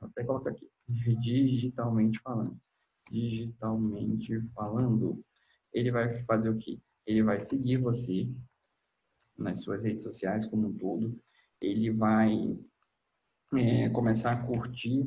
vou 0.00 0.10
até 0.10 0.24
colocar 0.24 0.50
aqui, 0.50 0.68
digitalmente 1.20 2.20
falando, 2.22 2.56
digitalmente 3.10 4.40
falando, 4.54 5.24
ele 5.72 5.90
vai 5.90 6.24
fazer 6.24 6.50
o 6.50 6.58
quê? 6.58 6.80
Ele 7.06 7.22
vai 7.22 7.40
seguir 7.40 7.78
você 7.78 8.28
nas 9.38 9.62
suas 9.62 9.84
redes 9.84 10.02
sociais 10.02 10.46
como 10.46 10.68
um 10.68 10.76
todo, 10.76 11.18
ele 11.60 11.90
vai 11.90 12.46
é, 13.54 13.88
começar 13.90 14.32
a 14.32 14.46
curtir, 14.46 15.06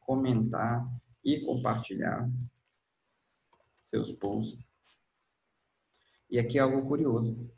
comentar 0.00 0.86
e 1.24 1.40
compartilhar 1.44 2.30
seus 3.88 4.12
posts 4.12 4.66
e 6.30 6.38
aqui 6.38 6.58
é 6.58 6.60
algo 6.60 6.86
curioso. 6.86 7.50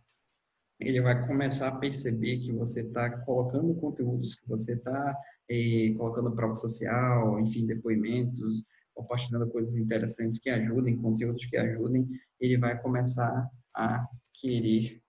Ele 0.79 1.01
vai 1.01 1.27
começar 1.27 1.69
a 1.69 1.77
perceber 1.77 2.39
que 2.39 2.53
você 2.53 2.83
está 2.83 3.11
colocando 3.25 3.75
conteúdos, 3.75 4.35
que 4.35 4.47
você 4.49 4.75
está 4.75 5.17
eh, 5.49 5.93
colocando 5.97 6.35
prova 6.35 6.55
social, 6.55 7.41
enfim, 7.41 7.67
depoimentos, 7.67 8.63
compartilhando 8.99 9.49
coisas 9.49 9.77
interessantes 9.77 10.41
que 10.41 10.51
ajudem, 10.51 11.01
conteúdos 11.01 11.47
que 11.47 11.57
ajudem. 11.57 12.09
Ele 12.41 12.59
vai 12.59 12.81
começar 12.83 13.49
a 13.73 14.05
querer 14.35 15.01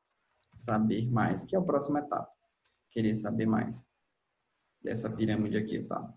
saber 0.56 1.10
mais, 1.10 1.44
que 1.44 1.56
é 1.56 1.60
a 1.60 1.64
próxima 1.64 2.00
etapa. 2.00 2.32
Querer 2.92 3.16
saber 3.16 3.48
mais 3.48 3.90
dessa 4.82 5.10
pirâmide 5.10 5.58
aqui, 5.58 5.84
tá? 5.84 6.14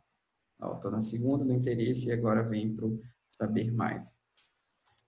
Estou 0.74 0.90
na 0.90 1.00
segunda 1.00 1.44
do 1.44 1.52
interesse 1.52 2.06
e 2.06 2.12
agora 2.12 2.46
vem 2.46 2.76
para 2.76 2.86
o 2.86 3.00
saber 3.30 3.72
mais. 3.72 4.16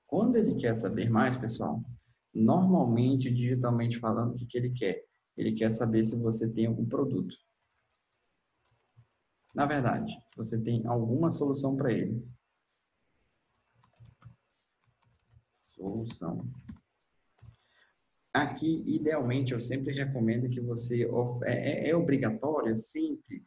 Quando 0.07 0.37
ele 0.37 0.55
quer 0.55 0.75
saber 0.75 1.11
mais, 1.11 1.37
pessoal, 1.37 1.83
normalmente, 2.35 3.31
digitalmente 3.31 3.99
falando, 4.01 4.33
o 4.33 4.37
que, 4.37 4.47
que 4.47 4.59
ele 4.59 4.71
quer? 4.71 5.05
Ele 5.37 5.53
quer 5.53 5.71
saber 5.71 6.03
se 6.05 6.17
você 6.17 6.51
tem 6.51 6.67
algum 6.67 6.87
produto. 6.87 7.37
Na 9.55 9.67
verdade, 9.67 10.13
você 10.37 10.61
tem 10.61 10.85
alguma 10.87 11.31
solução 11.31 11.77
para 11.77 11.93
ele. 11.93 12.34
Solução. 15.75 16.47
Aqui, 18.33 18.83
idealmente, 18.87 19.53
eu 19.53 19.61
sempre 19.61 19.95
recomendo 19.95 20.51
que 20.51 20.61
você... 20.61 21.09
É, 21.45 21.87
é, 21.87 21.91
é 21.91 21.97
obrigatório, 21.97 22.75
sempre, 22.75 23.45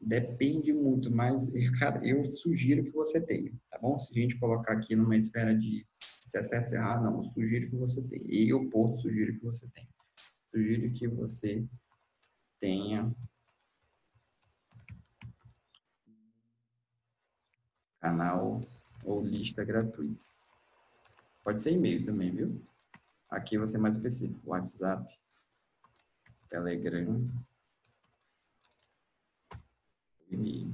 depende 0.00 0.72
muito, 0.72 1.10
mas, 1.10 1.48
cara, 1.80 2.06
eu 2.06 2.32
sugiro 2.32 2.84
que 2.84 2.90
você 2.92 3.20
tenha, 3.20 3.52
tá 3.70 3.78
bom? 3.78 3.98
Se 3.98 4.12
a 4.12 4.20
gente 4.20 4.38
colocar 4.38 4.74
aqui 4.74 4.94
numa 4.94 5.16
esfera 5.16 5.56
de 5.56 5.84
se 5.92 6.38
é 6.38 6.42
certo, 6.42 6.68
se 6.68 6.76
é 6.76 6.78
errado, 6.78 7.04
não, 7.04 7.24
eu 7.24 7.30
sugiro 7.32 7.68
que 7.68 7.76
você 7.76 8.08
tenha. 8.08 8.24
E 8.28 8.48
eu, 8.48 8.68
Porto, 8.68 9.02
sugiro 9.02 9.36
que 9.38 9.44
você 9.44 9.68
tenha. 9.74 9.88
Sugiro 10.50 10.94
que 10.94 11.08
você 11.08 11.66
tenha 12.60 13.12
canal 18.00 18.60
ou 19.04 19.22
lista 19.22 19.64
gratuita. 19.64 20.26
Pode 21.48 21.62
ser 21.62 21.72
e-mail 21.72 22.04
também, 22.04 22.30
viu? 22.30 22.60
Aqui 23.30 23.56
você 23.56 23.78
é 23.78 23.80
mais 23.80 23.96
específico. 23.96 24.38
WhatsApp, 24.50 25.10
Telegram, 26.50 27.26
e 30.30 30.70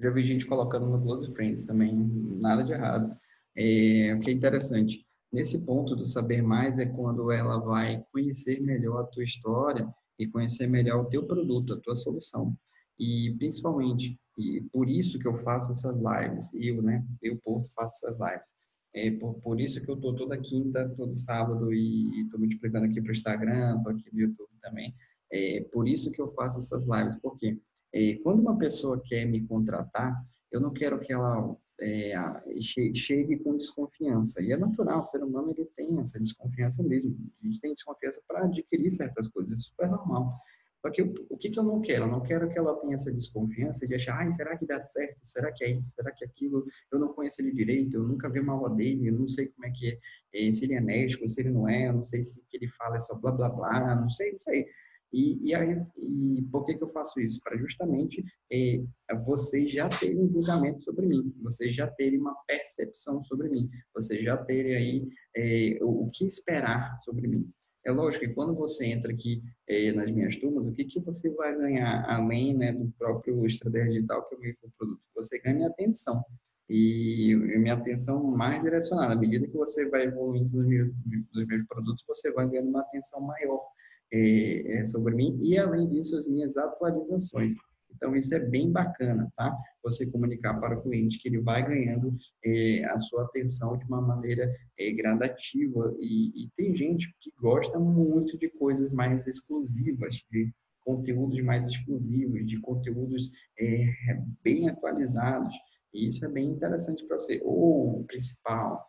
já 0.00 0.10
vi 0.10 0.26
gente 0.26 0.44
colocando 0.46 0.88
no 0.88 1.00
Close 1.00 1.32
Friends 1.32 1.64
também, 1.64 1.94
nada 1.94 2.64
de 2.64 2.72
errado. 2.72 3.16
É, 3.56 4.12
o 4.16 4.18
que 4.18 4.30
é 4.30 4.32
interessante, 4.32 5.06
nesse 5.32 5.64
ponto 5.64 5.94
do 5.94 6.04
saber 6.04 6.42
mais 6.42 6.80
é 6.80 6.86
quando 6.86 7.30
ela 7.30 7.58
vai 7.58 8.04
conhecer 8.10 8.60
melhor 8.62 9.02
a 9.02 9.06
tua 9.06 9.22
história 9.22 9.88
e 10.18 10.26
conhecer 10.26 10.66
melhor 10.66 11.04
o 11.04 11.08
teu 11.08 11.24
produto, 11.24 11.72
a 11.72 11.80
tua 11.80 11.94
solução. 11.94 12.52
E 12.98 13.32
principalmente, 13.38 14.18
e 14.36 14.60
por 14.72 14.90
isso 14.90 15.20
que 15.20 15.28
eu 15.28 15.36
faço 15.36 15.70
essas 15.70 15.94
lives, 15.94 16.52
eu, 16.52 16.82
né, 16.82 17.06
eu 17.22 17.38
Porto 17.38 17.72
faço 17.76 18.04
essas 18.04 18.18
lives. 18.18 18.63
É 18.94 19.10
por, 19.10 19.34
por 19.40 19.60
isso 19.60 19.82
que 19.82 19.90
eu 19.90 19.96
tô 19.96 20.14
toda 20.14 20.38
quinta, 20.38 20.88
todo 20.96 21.16
sábado 21.16 21.72
e 21.72 22.22
estou 22.22 22.38
multiplicando 22.38 22.86
aqui 22.86 23.00
para 23.00 23.10
o 23.10 23.12
Instagram, 23.12 23.76
estou 23.76 23.92
aqui 23.92 24.08
no 24.12 24.20
YouTube 24.20 24.50
também. 24.62 24.94
É 25.32 25.60
por 25.72 25.88
isso 25.88 26.12
que 26.12 26.22
eu 26.22 26.32
faço 26.32 26.58
essas 26.58 26.84
lives, 26.84 27.16
porque 27.16 27.58
é, 27.92 28.14
quando 28.22 28.40
uma 28.40 28.56
pessoa 28.56 29.02
quer 29.04 29.24
me 29.24 29.44
contratar, 29.46 30.24
eu 30.52 30.60
não 30.60 30.72
quero 30.72 31.00
que 31.00 31.12
ela 31.12 31.56
é, 31.80 32.14
chegue 32.60 33.38
com 33.38 33.56
desconfiança. 33.56 34.42
E 34.42 34.52
é 34.52 34.56
natural, 34.56 35.00
o 35.00 35.04
ser 35.04 35.22
humano 35.22 35.50
ele 35.50 35.68
tem 35.76 35.98
essa 35.98 36.20
desconfiança 36.20 36.82
mesmo. 36.82 37.16
A 37.42 37.46
gente 37.46 37.60
tem 37.60 37.74
desconfiança 37.74 38.22
para 38.28 38.44
adquirir 38.44 38.90
certas 38.90 39.28
coisas, 39.28 39.58
é 39.58 39.60
super 39.60 39.88
normal. 39.88 40.38
Só 40.84 40.90
que 40.90 41.00
eu, 41.00 41.14
o 41.30 41.38
que, 41.38 41.48
que 41.48 41.58
eu 41.58 41.62
não 41.62 41.80
quero? 41.80 42.04
Eu 42.04 42.08
não 42.08 42.20
quero 42.20 42.46
que 42.50 42.58
ela 42.58 42.78
tenha 42.78 42.94
essa 42.94 43.10
desconfiança 43.10 43.88
de 43.88 43.94
achar, 43.94 44.18
ai, 44.18 44.30
será 44.32 44.54
que 44.58 44.66
dá 44.66 44.84
certo? 44.84 45.18
Será 45.24 45.50
que 45.50 45.64
é 45.64 45.70
isso? 45.70 45.90
Será 45.94 46.12
que 46.12 46.24
é 46.24 46.28
aquilo? 46.28 46.66
Eu 46.92 46.98
não 46.98 47.14
conheço 47.14 47.40
ele 47.40 47.52
direito, 47.52 47.94
eu 47.94 48.02
nunca 48.02 48.28
vi 48.28 48.40
uma 48.40 48.52
aula 48.52 48.68
dele, 48.68 49.08
eu 49.08 49.14
não 49.14 49.26
sei 49.26 49.48
como 49.48 49.66
é 49.66 49.70
que 49.70 49.98
é, 50.34 50.52
se 50.52 50.66
ele 50.66 50.74
é 50.74 50.76
enérgico, 50.76 51.26
se 51.26 51.40
ele 51.40 51.50
não 51.50 51.66
é, 51.66 51.88
eu 51.88 51.94
não 51.94 52.02
sei 52.02 52.22
se 52.22 52.38
o 52.38 52.44
que 52.50 52.58
ele 52.58 52.68
fala 52.68 52.96
é 52.96 52.98
só 52.98 53.14
blá 53.14 53.32
blá 53.32 53.48
blá, 53.48 53.96
não 53.96 54.10
sei, 54.10 54.32
não 54.32 54.40
sei. 54.42 54.66
E, 55.10 55.48
e, 55.48 55.54
aí, 55.54 55.80
e 55.96 56.42
por 56.50 56.66
que, 56.66 56.74
que 56.74 56.82
eu 56.82 56.90
faço 56.90 57.18
isso? 57.18 57.40
Para 57.42 57.56
justamente 57.56 58.22
é, 58.52 58.82
vocês 59.24 59.70
já 59.70 59.88
terem 59.88 60.18
um 60.18 60.28
julgamento 60.28 60.82
sobre 60.82 61.06
mim, 61.06 61.32
vocês 61.40 61.74
já 61.74 61.86
terem 61.86 62.18
uma 62.18 62.34
percepção 62.46 63.24
sobre 63.24 63.48
mim, 63.48 63.70
vocês 63.94 64.22
já 64.22 64.36
terem 64.36 64.76
aí 64.76 65.08
é, 65.34 65.78
o, 65.82 66.04
o, 66.04 66.10
que 66.10 66.26
esperar 66.26 66.98
sobre 67.04 67.26
mim. 67.26 67.48
É 67.84 67.92
lógico 67.92 68.24
que 68.24 68.32
quando 68.32 68.54
você 68.54 68.86
entra 68.86 69.12
aqui 69.12 69.42
é, 69.68 69.92
nas 69.92 70.10
minhas 70.10 70.36
turmas, 70.36 70.66
o 70.66 70.72
que, 70.72 70.84
que 70.84 71.00
você 71.00 71.28
vai 71.30 71.54
ganhar 71.56 72.04
além 72.08 72.56
né, 72.56 72.72
do 72.72 72.90
próprio 72.98 73.44
estratégia 73.44 73.92
digital 73.92 74.26
que 74.26 74.34
eu 74.34 74.40
ganhei 74.40 74.54
para 74.54 74.68
o 74.68 74.72
produto? 74.78 75.00
Você 75.14 75.38
ganha 75.40 75.66
atenção 75.66 76.24
e 76.68 77.34
minha 77.58 77.74
atenção 77.74 78.24
mais 78.24 78.62
direcionada. 78.62 79.12
À 79.12 79.16
medida 79.16 79.46
que 79.46 79.56
você 79.56 79.90
vai 79.90 80.04
evoluindo 80.04 80.56
nos 80.56 80.66
meus, 80.66 80.92
nos 81.34 81.46
meus 81.46 81.66
produtos, 81.66 82.02
você 82.06 82.32
vai 82.32 82.48
ganhando 82.48 82.70
uma 82.70 82.80
atenção 82.80 83.20
maior 83.20 83.60
é, 84.12 84.78
é, 84.78 84.84
sobre 84.84 85.14
mim 85.14 85.38
e, 85.42 85.58
além 85.58 85.88
disso, 85.90 86.16
as 86.16 86.26
minhas 86.26 86.56
atualizações. 86.56 87.54
Então, 87.94 88.14
isso 88.16 88.34
é 88.34 88.40
bem 88.40 88.70
bacana, 88.70 89.30
tá? 89.36 89.56
Você 89.82 90.06
comunicar 90.06 90.54
para 90.60 90.78
o 90.78 90.82
cliente 90.82 91.18
que 91.18 91.28
ele 91.28 91.40
vai 91.40 91.66
ganhando 91.66 92.16
é, 92.44 92.84
a 92.86 92.98
sua 92.98 93.24
atenção 93.24 93.76
de 93.76 93.84
uma 93.84 94.00
maneira 94.00 94.50
é, 94.78 94.92
gradativa. 94.92 95.94
E, 96.00 96.44
e, 96.44 96.50
tem 96.56 96.76
gente 96.76 97.14
que 97.20 97.32
gosta 97.40 97.78
muito 97.78 98.38
de 98.38 98.48
coisas 98.48 98.92
mais 98.92 99.26
exclusivas, 99.26 100.16
de 100.30 100.52
conteúdos 100.84 101.40
mais 101.42 101.66
exclusivos, 101.66 102.46
de 102.46 102.60
conteúdos 102.60 103.30
é, 103.58 103.86
bem 104.42 104.68
atualizados. 104.68 105.54
E 105.92 106.08
isso 106.08 106.24
é 106.24 106.28
bem 106.28 106.50
interessante 106.50 107.06
para 107.06 107.16
você. 107.16 107.40
Ou 107.44 108.00
o 108.00 108.04
principal, 108.04 108.84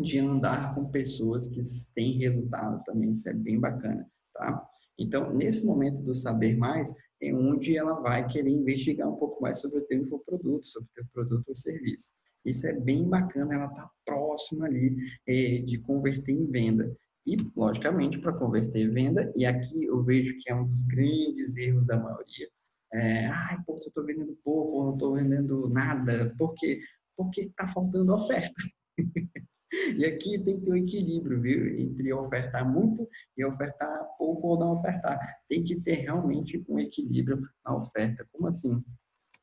de 0.00 0.18
andar 0.18 0.74
com 0.74 0.90
pessoas 0.90 1.48
que 1.48 1.60
têm 1.94 2.18
resultado 2.18 2.82
também, 2.84 3.10
isso 3.10 3.28
é 3.28 3.32
bem 3.32 3.58
bacana 3.58 4.08
tá? 4.38 4.64
Então, 4.98 5.32
nesse 5.34 5.66
momento 5.66 6.00
do 6.02 6.14
saber 6.14 6.56
mais, 6.56 6.94
é 7.20 7.34
onde 7.34 7.76
ela 7.76 7.94
vai 7.94 8.26
querer 8.28 8.50
investigar 8.50 9.08
um 9.08 9.16
pouco 9.16 9.42
mais 9.42 9.60
sobre 9.60 9.78
o 9.78 9.86
teu 9.86 10.02
infoproduto, 10.02 10.66
sobre 10.66 10.88
o 10.90 10.94
teu 10.94 11.04
produto 11.12 11.48
ou 11.48 11.56
serviço. 11.56 12.12
Isso 12.44 12.66
é 12.66 12.72
bem 12.72 13.08
bacana, 13.08 13.54
ela 13.54 13.66
está 13.66 13.90
próxima 14.04 14.66
ali 14.66 14.96
é, 15.26 15.58
de 15.58 15.78
converter 15.78 16.32
em 16.32 16.46
venda. 16.46 16.96
E, 17.26 17.36
logicamente, 17.54 18.18
para 18.18 18.32
converter 18.32 18.80
em 18.80 18.90
venda, 18.90 19.30
e 19.36 19.44
aqui 19.44 19.84
eu 19.84 20.02
vejo 20.02 20.38
que 20.38 20.50
é 20.50 20.54
um 20.54 20.66
dos 20.66 20.82
grandes 20.84 21.56
erros 21.56 21.86
da 21.86 21.98
maioria, 21.98 22.48
é, 22.92 23.26
ai, 23.26 23.58
pô, 23.66 23.74
eu 23.74 23.78
estou 23.78 24.04
vendendo 24.04 24.38
pouco, 24.42 24.78
ou 24.78 24.84
não 24.86 24.92
estou 24.94 25.14
vendendo 25.14 25.68
nada, 25.68 26.34
por 26.38 26.54
quê? 26.54 26.80
Porque 27.16 27.42
está 27.42 27.66
faltando 27.66 28.14
oferta. 28.14 28.54
E 29.96 30.04
aqui 30.04 30.38
tem 30.38 30.58
que 30.58 30.64
ter 30.64 30.70
um 30.70 30.76
equilíbrio, 30.76 31.40
viu? 31.40 31.78
Entre 31.78 32.12
ofertar 32.12 32.70
muito 32.70 33.08
e 33.36 33.44
ofertar 33.44 34.04
pouco 34.16 34.48
ou 34.48 34.58
não 34.58 34.78
ofertar. 34.78 35.18
Tem 35.48 35.62
que 35.62 35.80
ter 35.80 35.94
realmente 35.94 36.64
um 36.68 36.78
equilíbrio 36.78 37.46
na 37.64 37.76
oferta. 37.76 38.26
Como 38.32 38.46
assim? 38.46 38.84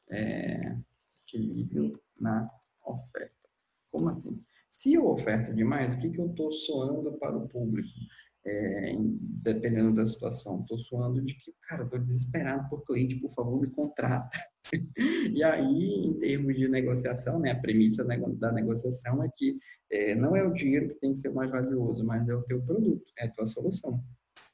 É... 0.09 0.75
Equilíbrio 1.27 1.91
na 2.19 2.49
oferta. 2.83 3.33
Como 3.91 4.09
assim? 4.09 4.43
Se 4.77 4.93
eu 4.93 5.07
oferto 5.07 5.53
demais, 5.53 5.95
o 5.95 5.99
que, 5.99 6.09
que 6.09 6.19
eu 6.19 6.27
estou 6.27 6.51
soando 6.51 7.13
para 7.13 7.37
o 7.37 7.47
público? 7.47 7.89
É, 8.47 8.95
dependendo 8.99 9.95
da 9.95 10.05
situação. 10.05 10.61
Estou 10.61 10.77
suando 10.77 11.19
de 11.19 11.33
que, 11.33 11.51
cara, 11.67 11.83
estou 11.83 11.97
desesperado 11.97 12.69
por 12.69 12.85
cliente, 12.85 13.15
por 13.15 13.31
favor, 13.31 13.59
me 13.59 13.67
contrata. 13.71 14.37
e 15.33 15.43
aí, 15.43 16.05
em 16.05 16.13
termos 16.19 16.55
de 16.55 16.67
negociação, 16.67 17.39
né, 17.39 17.51
a 17.51 17.59
premissa 17.59 18.05
da 18.05 18.51
negociação 18.51 19.23
é 19.23 19.29
que 19.35 19.57
é, 19.91 20.15
não 20.15 20.35
é 20.35 20.43
o 20.43 20.53
dinheiro 20.53 20.89
que 20.89 20.95
tem 20.95 21.13
que 21.13 21.19
ser 21.19 21.29
mais 21.29 21.49
valioso, 21.51 22.05
mas 22.05 22.27
é 22.27 22.35
o 22.35 22.43
teu 22.43 22.61
produto, 22.61 23.05
é 23.17 23.25
a 23.25 23.31
tua 23.31 23.45
solução. 23.45 24.03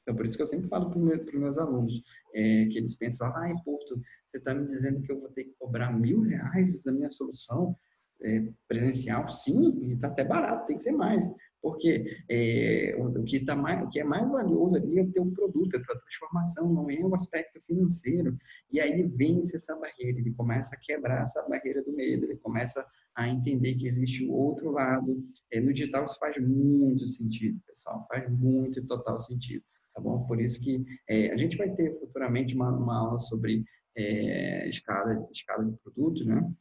Então, 0.02 0.16
por 0.16 0.26
isso 0.26 0.36
que 0.36 0.42
eu 0.42 0.46
sempre 0.46 0.68
falo 0.68 0.90
para 0.90 0.98
os 0.98 1.34
meus 1.34 1.58
alunos, 1.58 2.02
é, 2.34 2.66
que 2.66 2.78
eles 2.78 2.94
pensam, 2.96 3.28
ah, 3.28 3.54
Porto, 3.64 4.00
você 4.30 4.38
está 4.38 4.54
me 4.54 4.66
dizendo 4.66 5.02
que 5.02 5.12
eu 5.12 5.20
vou 5.20 5.28
ter 5.30 5.44
que 5.44 5.54
cobrar 5.58 5.92
mil 5.92 6.22
reais 6.22 6.82
da 6.82 6.92
minha 6.92 7.10
solução 7.10 7.76
é, 8.22 8.48
presencial? 8.66 9.28
Sim, 9.30 9.92
está 9.92 10.08
até 10.08 10.24
barato, 10.24 10.66
tem 10.66 10.76
que 10.76 10.82
ser 10.82 10.92
mais. 10.92 11.24
Porque 11.62 12.24
é, 12.28 12.96
o, 12.98 13.22
que 13.22 13.38
tá 13.38 13.54
mais, 13.54 13.84
o 13.84 13.88
que 13.88 14.00
é 14.00 14.04
mais 14.04 14.28
valioso 14.28 14.74
ali 14.74 14.98
é 14.98 15.02
o 15.02 15.12
teu 15.12 15.24
produto, 15.30 15.76
a 15.76 15.84
tua 15.84 16.00
transformação, 16.00 16.72
não 16.72 16.90
é 16.90 16.98
o 16.98 17.14
aspecto 17.14 17.60
financeiro. 17.64 18.36
E 18.72 18.80
aí 18.80 18.90
ele 18.90 19.04
vence 19.04 19.54
essa 19.54 19.78
barreira, 19.78 20.18
ele 20.18 20.32
começa 20.32 20.74
a 20.74 20.78
quebrar 20.78 21.22
essa 21.22 21.40
barreira 21.48 21.80
do 21.84 21.92
medo, 21.92 22.24
ele 22.24 22.36
começa 22.38 22.84
a 23.14 23.28
entender 23.28 23.74
que 23.76 23.86
existe 23.86 24.24
o 24.24 24.32
outro 24.32 24.72
lado. 24.72 25.22
É, 25.52 25.60
no 25.60 25.72
digital 25.72 26.04
isso 26.04 26.18
faz 26.18 26.36
muito 26.36 27.06
sentido, 27.06 27.60
pessoal, 27.64 28.06
faz 28.08 28.28
muito 28.28 28.80
e 28.80 28.86
total 28.86 29.20
sentido, 29.20 29.62
tá 29.94 30.00
bom? 30.00 30.26
Por 30.26 30.40
isso 30.40 30.60
que 30.60 30.84
é, 31.08 31.30
a 31.30 31.36
gente 31.36 31.56
vai 31.56 31.70
ter 31.70 31.96
futuramente 32.00 32.56
uma, 32.56 32.70
uma 32.70 32.98
aula 32.98 33.20
sobre 33.20 33.64
é, 33.96 34.68
escala, 34.68 35.28
escala 35.30 35.64
de 35.64 35.76
produto, 35.78 36.24
né? 36.24 36.52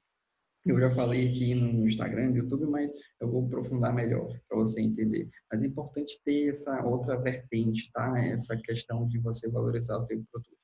Eu 0.63 0.79
já 0.79 0.91
falei 0.91 1.27
aqui 1.27 1.55
no 1.55 1.87
Instagram, 1.87 2.29
no 2.29 2.37
YouTube, 2.37 2.67
mas 2.67 2.93
eu 3.19 3.27
vou 3.27 3.47
aprofundar 3.47 3.91
melhor 3.95 4.39
para 4.47 4.59
você 4.59 4.79
entender. 4.79 5.27
Mas 5.51 5.63
é 5.63 5.65
importante 5.65 6.21
ter 6.23 6.51
essa 6.51 6.85
outra 6.85 7.19
vertente, 7.19 7.91
tá? 7.91 8.23
Essa 8.23 8.55
questão 8.55 9.07
de 9.07 9.17
você 9.17 9.49
valorizar 9.49 9.97
o 9.97 10.05
seu 10.05 10.23
produto. 10.31 10.57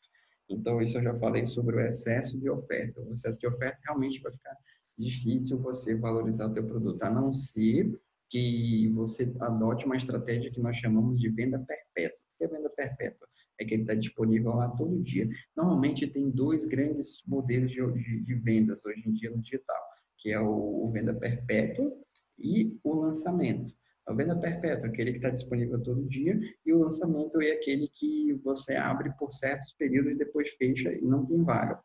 Então, 0.50 0.80
isso 0.80 1.00
eu 1.00 1.04
já 1.04 1.16
falei 1.16 1.48
sobre 1.48 1.78
o 1.78 1.80
excesso 1.80 2.40
de 2.40 2.48
oferta. 2.48 3.02
O 3.02 3.12
excesso 3.12 3.40
de 3.40 3.48
oferta 3.48 3.80
realmente 3.86 4.22
vai 4.22 4.32
ficar 4.32 4.56
difícil 5.00 5.60
você 5.60 6.00
valorizar 6.00 6.46
o 6.46 6.54
teu 6.54 6.66
produto, 6.66 7.02
a 7.02 7.10
não 7.10 7.34
ser 7.34 8.00
que 8.30 8.90
você 8.94 9.36
adote 9.40 9.86
uma 9.86 9.98
estratégia 9.98 10.52
que 10.52 10.62
nós 10.62 10.78
chamamos 10.78 11.20
de 11.20 11.30
venda 11.30 11.58
perpétua. 11.58 12.20
O 12.20 12.38
que 12.38 12.44
é 12.44 12.48
venda 12.48 12.70
perpétua? 12.70 13.28
É 13.60 13.66
que 13.66 13.74
ele 13.74 13.82
está 13.82 13.96
disponível 13.96 14.54
lá 14.54 14.70
todo 14.70 15.02
dia. 15.02 15.28
Normalmente 15.56 16.06
tem 16.06 16.30
dois 16.30 16.66
grandes 16.66 17.24
modelos 17.26 17.72
de, 17.72 17.82
de, 17.94 18.24
de 18.24 18.36
vendas 18.36 18.86
hoje 18.86 19.02
em 19.04 19.14
dia 19.14 19.32
no 19.32 19.42
digital 19.42 19.87
que 20.18 20.32
é 20.32 20.40
o, 20.40 20.86
o 20.86 20.92
venda 20.92 21.14
perpétua 21.14 21.94
e 22.38 22.78
o 22.84 22.94
lançamento. 22.94 23.74
A 24.06 24.14
venda 24.14 24.38
perpétua, 24.40 24.88
aquele 24.88 25.12
que 25.12 25.18
está 25.18 25.30
disponível 25.30 25.82
todo 25.84 26.08
dia, 26.08 26.40
e 26.66 26.72
o 26.72 26.80
lançamento 26.80 27.42
é 27.42 27.52
aquele 27.52 27.90
que 27.90 28.34
você 28.44 28.76
abre 28.76 29.12
por 29.20 29.34
certos 29.34 29.74
períodos 29.74 30.14
e 30.14 30.18
depois 30.18 30.52
fecha 30.52 30.94
e 30.94 31.02
não 31.02 31.26
tem 31.26 31.44
vaga, 31.44 31.80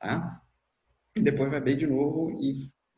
tá? 0.00 0.42
Depois 1.14 1.50
vai 1.50 1.58
abrir 1.58 1.76
de 1.76 1.86
novo 1.86 2.30
e 2.40 2.52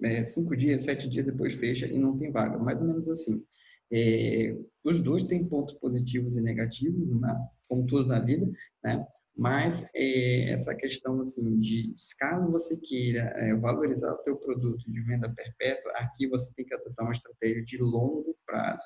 é, 0.05 0.23
cinco 0.23 0.57
dias, 0.57 0.85
sete 0.85 1.09
dias 1.09 1.27
depois 1.27 1.55
fecha 1.55 1.87
e 1.87 1.99
não 1.99 2.17
tem 2.17 2.31
vaga, 2.31 2.57
mais 2.59 2.81
ou 2.81 2.87
menos 2.87 3.09
assim. 3.09 3.45
É, 3.91 4.57
os 4.85 5.01
dois 5.01 5.25
têm 5.25 5.49
pontos 5.49 5.75
positivos 5.75 6.37
e 6.37 6.41
negativos, 6.41 7.09
na, 7.21 7.49
como 7.69 7.87
tudo 7.87 8.07
na 8.07 8.21
vida, 8.21 8.49
né? 8.85 9.05
Mas 9.39 9.89
é, 9.95 10.51
essa 10.51 10.75
questão 10.75 11.21
assim 11.21 11.61
de 11.61 11.95
caso 12.19 12.51
você 12.51 12.81
queira 12.81 13.33
é, 13.37 13.55
valorizar 13.55 14.13
o 14.13 14.19
teu 14.19 14.37
produto 14.37 14.83
de 14.91 15.01
venda 15.03 15.33
perpétua, 15.33 15.93
aqui 15.93 16.27
você 16.27 16.53
tem 16.55 16.67
que 16.67 16.75
adotar 16.75 17.07
uma 17.07 17.15
estratégia 17.15 17.65
de 17.65 17.79
longo 17.79 18.37
prazo. 18.45 18.83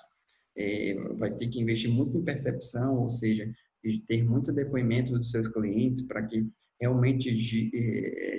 É, 0.55 0.95
vai 1.15 1.35
ter 1.35 1.49
que 1.49 1.59
investir 1.59 1.91
muito 1.91 2.19
em 2.19 2.23
percepção, 2.25 2.99
ou 2.99 3.09
seja, 3.09 3.51
ter 4.07 4.23
muito 4.23 4.53
depoimento 4.53 5.13
dos 5.13 5.31
seus 5.31 5.49
clientes 5.49 6.03
para 6.03 6.23
que 6.27 6.47
realmente 6.79 7.33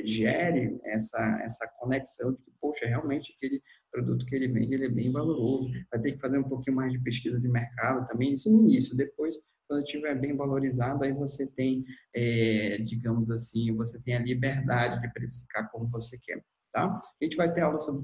gere 0.05 0.79
essa, 0.86 1.41
essa 1.43 1.67
conexão 1.79 2.34
de 2.34 2.38
que, 2.43 2.51
poxa, 2.62 2.86
realmente 2.86 3.34
aquele 3.36 3.60
produto 3.91 4.25
que 4.27 4.36
ele 4.36 4.50
vende 4.50 4.75
ele 4.75 4.86
é 4.86 4.89
bem 4.89 5.12
valoroso. 5.12 5.72
Vai 5.91 6.00
ter 6.00 6.12
que 6.12 6.20
fazer 6.20 6.38
um 6.38 6.48
pouquinho 6.48 6.75
mais 6.75 6.91
de 6.91 7.00
pesquisa 7.00 7.39
de 7.39 7.48
mercado 7.48 8.08
também, 8.08 8.34
isso 8.34 8.51
no 8.51 8.60
início. 8.60 8.96
Depois 8.96 9.36
quando 9.67 9.84
estiver 9.84 10.20
bem 10.20 10.36
valorizado, 10.36 11.03
aí 11.03 11.12
você 11.12 11.51
tem, 11.53 11.84
é, 12.15 12.77
digamos 12.79 13.29
assim, 13.32 13.75
você 13.75 14.01
tem 14.01 14.15
a 14.15 14.20
liberdade 14.20 15.01
de 15.01 15.13
precificar 15.13 15.70
como 15.72 15.88
você 15.88 16.17
quer, 16.22 16.43
tá? 16.72 16.86
A 16.86 17.24
gente 17.24 17.38
vai 17.38 17.53
ter 17.53 17.62
aula 17.62 17.79
sobre 17.79 18.03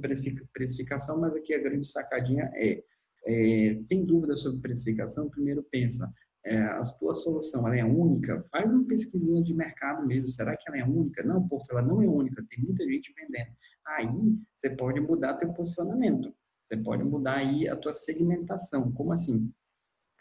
precificação, 0.53 1.19
mas 1.19 1.35
aqui 1.35 1.53
a 1.53 1.61
grande 1.61 1.87
sacadinha 1.87 2.51
é, 2.55 2.83
é 3.25 3.79
tem 3.87 4.05
dúvida 4.05 4.35
sobre 4.35 4.61
precificação? 4.61 5.29
Primeiro 5.29 5.63
pensa, 5.71 6.11
é, 6.45 6.57
a 6.57 6.81
tua 6.99 7.13
solução 7.13 7.67
ela 7.67 7.77
é 7.77 7.83
única? 7.83 8.45
Faz 8.51 8.71
uma 8.71 8.85
pesquisinha 8.85 9.43
de 9.43 9.53
mercado 9.53 10.05
mesmo. 10.07 10.31
Será 10.31 10.55
que 10.55 10.63
ela 10.67 10.79
é 10.79 10.83
única? 10.83 11.23
Não, 11.23 11.47
porque 11.47 11.71
ela 11.71 11.81
não 11.81 12.01
é 12.01 12.07
única. 12.07 12.45
Tem 12.49 12.63
muita 12.63 12.83
gente 12.85 13.13
vendendo. 13.13 13.51
Aí 13.85 14.37
você 14.57 14.69
pode 14.69 14.99
mudar 14.99 15.35
teu 15.35 15.51
posicionamento. 15.53 16.33
Você 16.67 16.77
pode 16.77 17.03
mudar 17.03 17.37
aí 17.37 17.67
a 17.67 17.75
tua 17.75 17.93
segmentação. 17.93 18.91
Como 18.91 19.11
assim? 19.11 19.51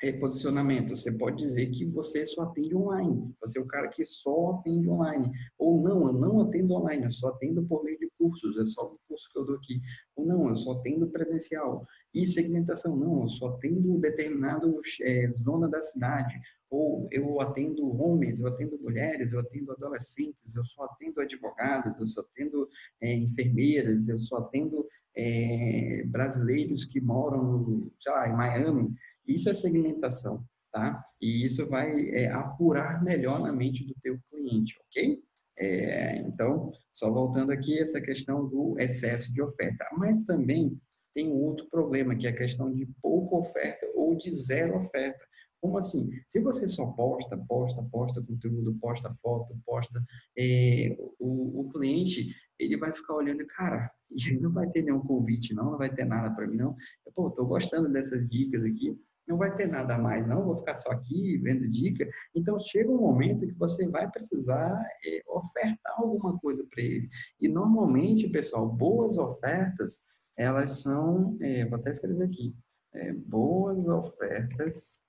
Reposicionamento. 0.01 0.97
Você 0.97 1.11
pode 1.11 1.39
dizer 1.39 1.67
que 1.71 1.85
você 1.87 2.25
só 2.25 2.43
atende 2.43 2.75
online. 2.75 3.35
Você 3.41 3.59
é 3.59 3.63
o 3.63 3.67
cara 3.67 3.89
que 3.89 4.05
só 4.05 4.53
atende 4.53 4.89
online. 4.89 5.31
Ou 5.59 5.83
não, 5.83 6.07
eu 6.07 6.13
não 6.13 6.41
atendo 6.41 6.75
online, 6.75 7.05
eu 7.05 7.13
só 7.13 7.29
atendo 7.29 7.65
por 7.65 7.83
meio 7.83 7.99
de 7.99 8.09
cursos, 8.19 8.59
é 8.59 8.65
só 8.65 8.87
o 8.87 8.99
curso 9.09 9.29
que 9.33 9.39
eu 9.39 9.45
dou 9.45 9.57
aqui. 9.57 9.81
Ou 10.17 10.27
não, 10.27 10.49
eu 10.49 10.57
só 10.57 10.73
atendo 10.73 11.09
presencial. 11.09 11.85
E 12.15 12.27
segmentação, 12.27 12.97
não, 12.97 13.23
eu 13.23 13.29
só 13.29 13.49
atendo 13.49 13.99
determinado 13.99 14.81
é, 15.03 15.31
zona 15.31 15.69
da 15.69 15.83
cidade. 15.83 16.39
Ou 16.71 17.09
eu 17.11 17.41
atendo 17.41 17.89
homens, 18.01 18.39
eu 18.39 18.47
atendo 18.47 18.79
mulheres, 18.79 19.33
eu 19.33 19.41
atendo 19.41 19.73
adolescentes, 19.73 20.55
eu 20.55 20.65
só 20.67 20.85
atendo 20.85 21.21
advogadas, 21.21 21.99
eu 21.99 22.07
só 22.07 22.21
atendo 22.21 22.69
é, 23.01 23.15
enfermeiras, 23.15 24.09
eu 24.09 24.19
só 24.19 24.37
atendo 24.37 24.87
é, 25.17 26.05
brasileiros 26.07 26.85
que 26.85 27.01
moram 27.01 27.91
sei 28.01 28.13
lá, 28.13 28.29
em 28.29 28.37
Miami. 28.37 28.95
Isso 29.29 29.51
é 29.51 29.55
segmentação, 29.55 30.43
tá? 30.73 31.05
E 31.21 31.45
isso 31.45 31.69
vai 31.69 32.09
é, 32.09 32.31
apurar 32.33 33.05
melhor 33.05 33.41
na 33.41 33.53
mente 33.53 33.85
do 33.85 33.95
teu 34.03 34.19
cliente, 34.31 34.75
ok? 34.87 35.23
É, 35.59 36.19
então, 36.21 36.73
só 36.93 37.11
voltando 37.11 37.51
aqui, 37.51 37.79
essa 37.79 38.01
questão 38.01 38.49
do 38.49 38.77
excesso 38.79 39.33
de 39.33 39.43
oferta. 39.43 39.87
Mas 39.97 40.25
também 40.25 40.81
tem 41.15 41.33
outro 41.33 41.67
problema, 41.69 42.15
que 42.17 42.27
é 42.27 42.31
a 42.31 42.37
questão 42.37 42.73
de 42.73 42.87
pouca 43.03 43.37
oferta 43.37 43.87
ou 43.95 44.17
de 44.17 44.33
zero 44.33 44.79
oferta. 44.79 45.19
Como 45.61 45.77
assim? 45.77 46.09
Se 46.29 46.41
você 46.41 46.69
só 46.69 46.87
posta, 46.87 47.37
posta, 47.37 47.83
posta 47.83 48.23
conteúdo, 48.23 48.75
posta 48.81 49.13
foto, 49.21 49.59
posta, 49.67 50.01
é, 50.39 50.97
o, 51.19 51.63
o, 51.63 51.71
cliente 51.73 52.33
ele 52.59 52.77
vai 52.77 52.95
ficar 52.95 53.15
olhando, 53.15 53.45
cara, 53.47 53.91
não 54.41 54.53
vai 54.53 54.71
ter 54.71 54.83
nenhum 54.83 55.01
convite, 55.01 55.53
não, 55.55 55.73
não 55.73 55.79
vai 55.79 55.93
ter 55.93 56.05
nada 56.05 56.33
para 56.35 56.47
mim, 56.47 56.57
não. 56.57 56.77
Pô, 57.15 57.31
tô 57.31 57.45
gostando 57.45 57.91
dessas 57.91 58.29
dicas 58.29 58.63
aqui, 58.65 58.97
não 59.29 59.37
vai 59.37 59.55
ter 59.55 59.69
nada 59.69 59.99
mais, 59.99 60.27
não, 60.27 60.45
vou 60.45 60.57
ficar 60.57 60.75
só 60.75 60.91
aqui 60.91 61.37
vendo 61.39 61.69
dica. 61.71 62.09
Então, 62.35 62.59
chega 62.61 62.91
um 62.91 62.99
momento 62.99 63.47
que 63.47 63.55
você 63.55 63.89
vai 63.91 64.11
precisar 64.11 64.83
é, 65.05 65.23
ofertar 65.29 65.95
alguma 65.99 66.39
coisa 66.39 66.67
para 66.71 66.83
ele. 66.83 67.09
E, 67.41 67.49
normalmente, 67.49 68.29
pessoal, 68.31 68.67
boas 68.67 69.19
ofertas, 69.19 70.07
elas 70.37 70.83
são, 70.83 71.37
é, 71.43 71.67
vou 71.67 71.79
até 71.79 71.91
escrever 71.91 72.25
aqui, 72.25 72.57
é, 72.95 73.13
boas 73.13 73.87
ofertas 73.87 75.03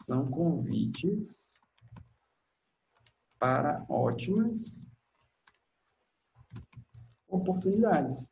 são 0.00 0.30
convites 0.30 1.54
para 3.38 3.84
ótimas 3.88 4.80
oportunidades. 7.26 8.30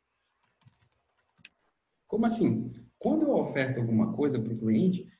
Como 2.07 2.25
assim? 2.25 2.71
Quando 2.99 3.23
eu 3.23 3.31
oferto 3.31 3.79
alguma 3.79 4.13
coisa 4.13 4.39
para 4.39 4.53
o 4.53 4.59
cliente, 4.59 5.10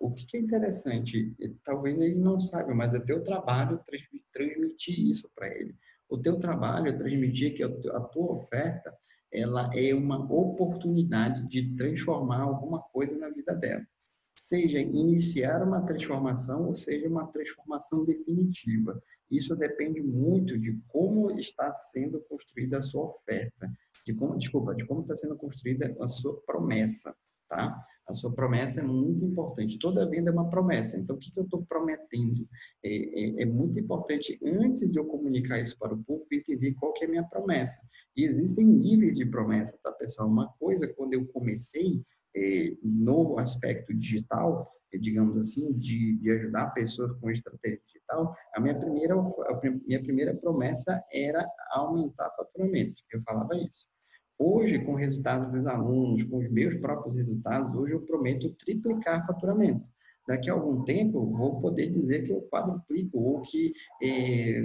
o 0.00 0.10
que, 0.12 0.36
é 0.36 0.40
interessante, 0.40 1.34
talvez 1.62 2.00
ele 2.00 2.16
não 2.16 2.40
saiba, 2.40 2.74
mas 2.74 2.94
é 2.94 3.00
teu 3.00 3.22
trabalho 3.22 3.80
transmitir 4.32 4.98
isso 4.98 5.30
para 5.34 5.48
ele. 5.48 5.74
O 6.08 6.18
teu 6.18 6.38
trabalho 6.38 6.88
é 6.88 6.92
transmitir 6.92 7.54
que 7.54 7.62
a 7.62 8.00
tua 8.00 8.32
oferta 8.32 8.96
ela 9.32 9.70
é 9.74 9.94
uma 9.94 10.24
oportunidade 10.32 11.46
de 11.48 11.74
transformar 11.74 12.40
alguma 12.40 12.78
coisa 12.78 13.18
na 13.18 13.28
vida 13.30 13.54
dela. 13.54 13.84
Seja 14.36 14.78
iniciar 14.78 15.62
uma 15.62 15.84
transformação 15.84 16.68
ou 16.68 16.76
seja 16.76 17.08
uma 17.08 17.26
transformação 17.28 18.04
definitiva. 18.04 19.00
Isso 19.30 19.54
depende 19.56 20.00
muito 20.00 20.58
de 20.58 20.80
como 20.88 21.30
está 21.38 21.70
sendo 21.72 22.20
construída 22.28 22.78
a 22.78 22.80
sua 22.80 23.06
oferta, 23.06 23.70
de 24.06 24.14
como, 24.14 24.38
desculpa, 24.38 24.74
de 24.74 24.84
como 24.86 25.02
está 25.02 25.16
sendo 25.16 25.36
construída 25.36 25.96
a 26.00 26.06
sua 26.06 26.40
promessa 26.42 27.16
tá? 27.48 27.80
A 28.08 28.14
sua 28.14 28.32
promessa 28.32 28.80
é 28.80 28.82
muito 28.82 29.24
importante. 29.24 29.78
Toda 29.78 30.08
venda 30.08 30.30
é 30.30 30.32
uma 30.32 30.50
promessa. 30.50 30.98
Então, 30.98 31.16
o 31.16 31.18
que, 31.18 31.30
que 31.30 31.40
eu 31.40 31.44
estou 31.44 31.64
prometendo? 31.64 32.46
É, 32.84 32.90
é, 32.90 33.42
é, 33.42 33.46
muito 33.46 33.78
importante, 33.78 34.38
antes 34.44 34.92
de 34.92 34.98
eu 34.98 35.06
comunicar 35.06 35.60
isso 35.60 35.78
para 35.78 35.94
o 35.94 36.04
público, 36.04 36.34
entender 36.34 36.74
qual 36.74 36.92
que 36.92 37.04
é 37.04 37.06
a 37.06 37.10
minha 37.10 37.24
promessa. 37.24 37.86
E 38.16 38.24
existem 38.24 38.66
níveis 38.66 39.16
de 39.16 39.26
promessa, 39.26 39.78
tá, 39.82 39.90
pessoal? 39.92 40.28
Uma 40.28 40.48
coisa, 40.58 40.86
quando 40.86 41.14
eu 41.14 41.26
comecei 41.28 42.02
é, 42.36 42.76
no 42.82 43.38
aspecto 43.38 43.94
digital, 43.94 44.70
é, 44.92 44.98
digamos 44.98 45.38
assim, 45.38 45.78
de, 45.78 46.18
de 46.18 46.30
ajudar 46.30 46.74
pessoas 46.74 47.12
com 47.18 47.30
estratégia 47.30 47.80
digital, 47.86 48.34
a 48.54 48.60
minha 48.60 48.78
primeira, 48.78 49.14
a 49.14 49.60
minha 49.86 50.02
primeira 50.02 50.34
promessa 50.34 51.02
era 51.10 51.46
aumentar 51.70 52.30
faturamento. 52.36 53.02
Eu 53.12 53.22
falava 53.22 53.56
isso. 53.56 53.93
Hoje, 54.38 54.78
com 54.80 54.94
resultados 54.94 55.52
dos 55.52 55.66
alunos, 55.66 56.24
com 56.24 56.38
os 56.38 56.50
meus 56.50 56.76
próprios 56.80 57.14
resultados, 57.14 57.74
hoje 57.74 57.92
eu 57.92 58.00
prometo 58.00 58.50
triplicar 58.50 59.26
faturamento. 59.26 59.86
Daqui 60.26 60.50
a 60.50 60.54
algum 60.54 60.82
tempo, 60.84 61.24
vou 61.26 61.60
poder 61.60 61.90
dizer 61.90 62.24
que 62.24 62.32
eu 62.32 62.42
quadruplico, 62.50 63.18
ou 63.18 63.42
que, 63.42 63.72
é, 64.02 64.60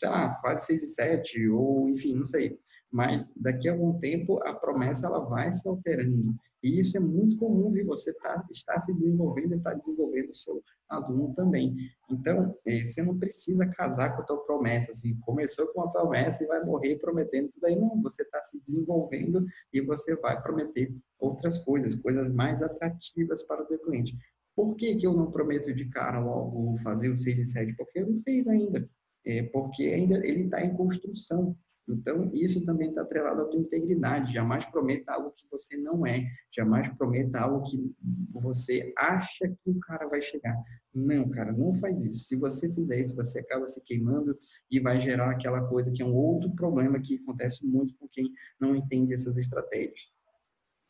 sei 0.00 0.08
lá, 0.08 0.34
quase 0.36 0.66
6 0.66 0.82
e 0.82 0.88
7, 0.88 1.48
ou 1.48 1.88
enfim, 1.90 2.14
não 2.14 2.26
sei. 2.26 2.58
Mas 2.90 3.32
daqui 3.36 3.68
a 3.68 3.72
algum 3.72 3.98
tempo, 3.98 4.40
a 4.46 4.54
promessa 4.54 5.06
ela 5.06 5.20
vai 5.20 5.52
se 5.52 5.66
alterando. 5.68 6.34
E 6.62 6.78
isso 6.78 6.96
é 6.96 7.00
muito 7.00 7.36
comum, 7.36 7.70
viu? 7.70 7.86
Você 7.86 8.12
tá, 8.14 8.44
está 8.50 8.80
se 8.80 8.94
desenvolvendo 8.94 9.54
e 9.54 9.56
está 9.56 9.74
desenvolvendo 9.74 10.30
o 10.30 10.34
seu 10.34 10.62
aluno 10.88 11.34
também. 11.34 11.74
Então, 12.10 12.54
eh, 12.66 12.84
você 12.84 13.02
não 13.02 13.18
precisa 13.18 13.66
casar 13.66 14.14
com 14.14 14.22
a 14.22 14.24
tua 14.24 14.44
promessa, 14.44 14.92
assim, 14.92 15.18
começou 15.20 15.66
com 15.72 15.80
uma 15.80 15.92
promessa 15.92 16.44
e 16.44 16.46
vai 16.46 16.64
morrer 16.64 16.96
prometendo 16.98 17.46
isso 17.46 17.60
daí, 17.60 17.74
não, 17.74 18.00
você 18.00 18.22
está 18.22 18.42
se 18.42 18.62
desenvolvendo 18.64 19.44
e 19.72 19.80
você 19.80 20.14
vai 20.20 20.40
prometer 20.40 20.94
outras 21.18 21.58
coisas, 21.64 21.94
coisas 21.94 22.30
mais 22.32 22.62
atrativas 22.62 23.42
para 23.44 23.62
o 23.62 23.66
teu 23.66 23.78
cliente. 23.80 24.16
Por 24.54 24.76
que, 24.76 24.96
que 24.96 25.06
eu 25.06 25.14
não 25.14 25.30
prometo 25.30 25.72
de 25.72 25.88
cara 25.88 26.20
logo 26.20 26.76
fazer 26.78 27.08
o 27.08 27.16
6 27.16 27.38
e 27.38 27.46
7? 27.46 27.74
Porque 27.74 28.00
eu 28.00 28.06
não 28.06 28.16
fiz 28.18 28.46
ainda. 28.46 28.88
É 29.24 29.42
porque 29.44 29.84
ainda 29.84 30.16
ele 30.26 30.44
está 30.44 30.62
em 30.62 30.76
construção. 30.76 31.56
Então, 31.88 32.30
isso 32.32 32.64
também 32.64 32.90
está 32.90 33.02
atrelado 33.02 33.42
à 33.42 33.44
tua 33.46 33.60
integridade. 33.60 34.32
Jamais 34.32 34.64
prometa 34.66 35.12
algo 35.12 35.32
que 35.32 35.46
você 35.50 35.76
não 35.76 36.06
é. 36.06 36.24
Jamais 36.54 36.88
prometa 36.96 37.40
algo 37.40 37.64
que 37.68 37.94
você 38.32 38.92
acha 38.96 39.48
que 39.48 39.70
o 39.70 39.78
cara 39.80 40.08
vai 40.08 40.22
chegar. 40.22 40.56
Não, 40.94 41.28
cara, 41.30 41.52
não 41.52 41.74
faz 41.74 42.04
isso. 42.04 42.26
Se 42.26 42.36
você 42.36 42.72
fizer 42.72 43.00
isso, 43.00 43.16
você 43.16 43.40
acaba 43.40 43.66
se 43.66 43.82
queimando 43.84 44.38
e 44.70 44.78
vai 44.78 45.00
gerar 45.00 45.30
aquela 45.30 45.66
coisa 45.68 45.90
que 45.92 46.02
é 46.02 46.06
um 46.06 46.14
outro 46.14 46.50
problema 46.54 47.00
que 47.00 47.16
acontece 47.16 47.66
muito 47.66 47.94
com 47.96 48.08
quem 48.08 48.32
não 48.60 48.76
entende 48.76 49.12
essas 49.12 49.36
estratégias 49.36 50.11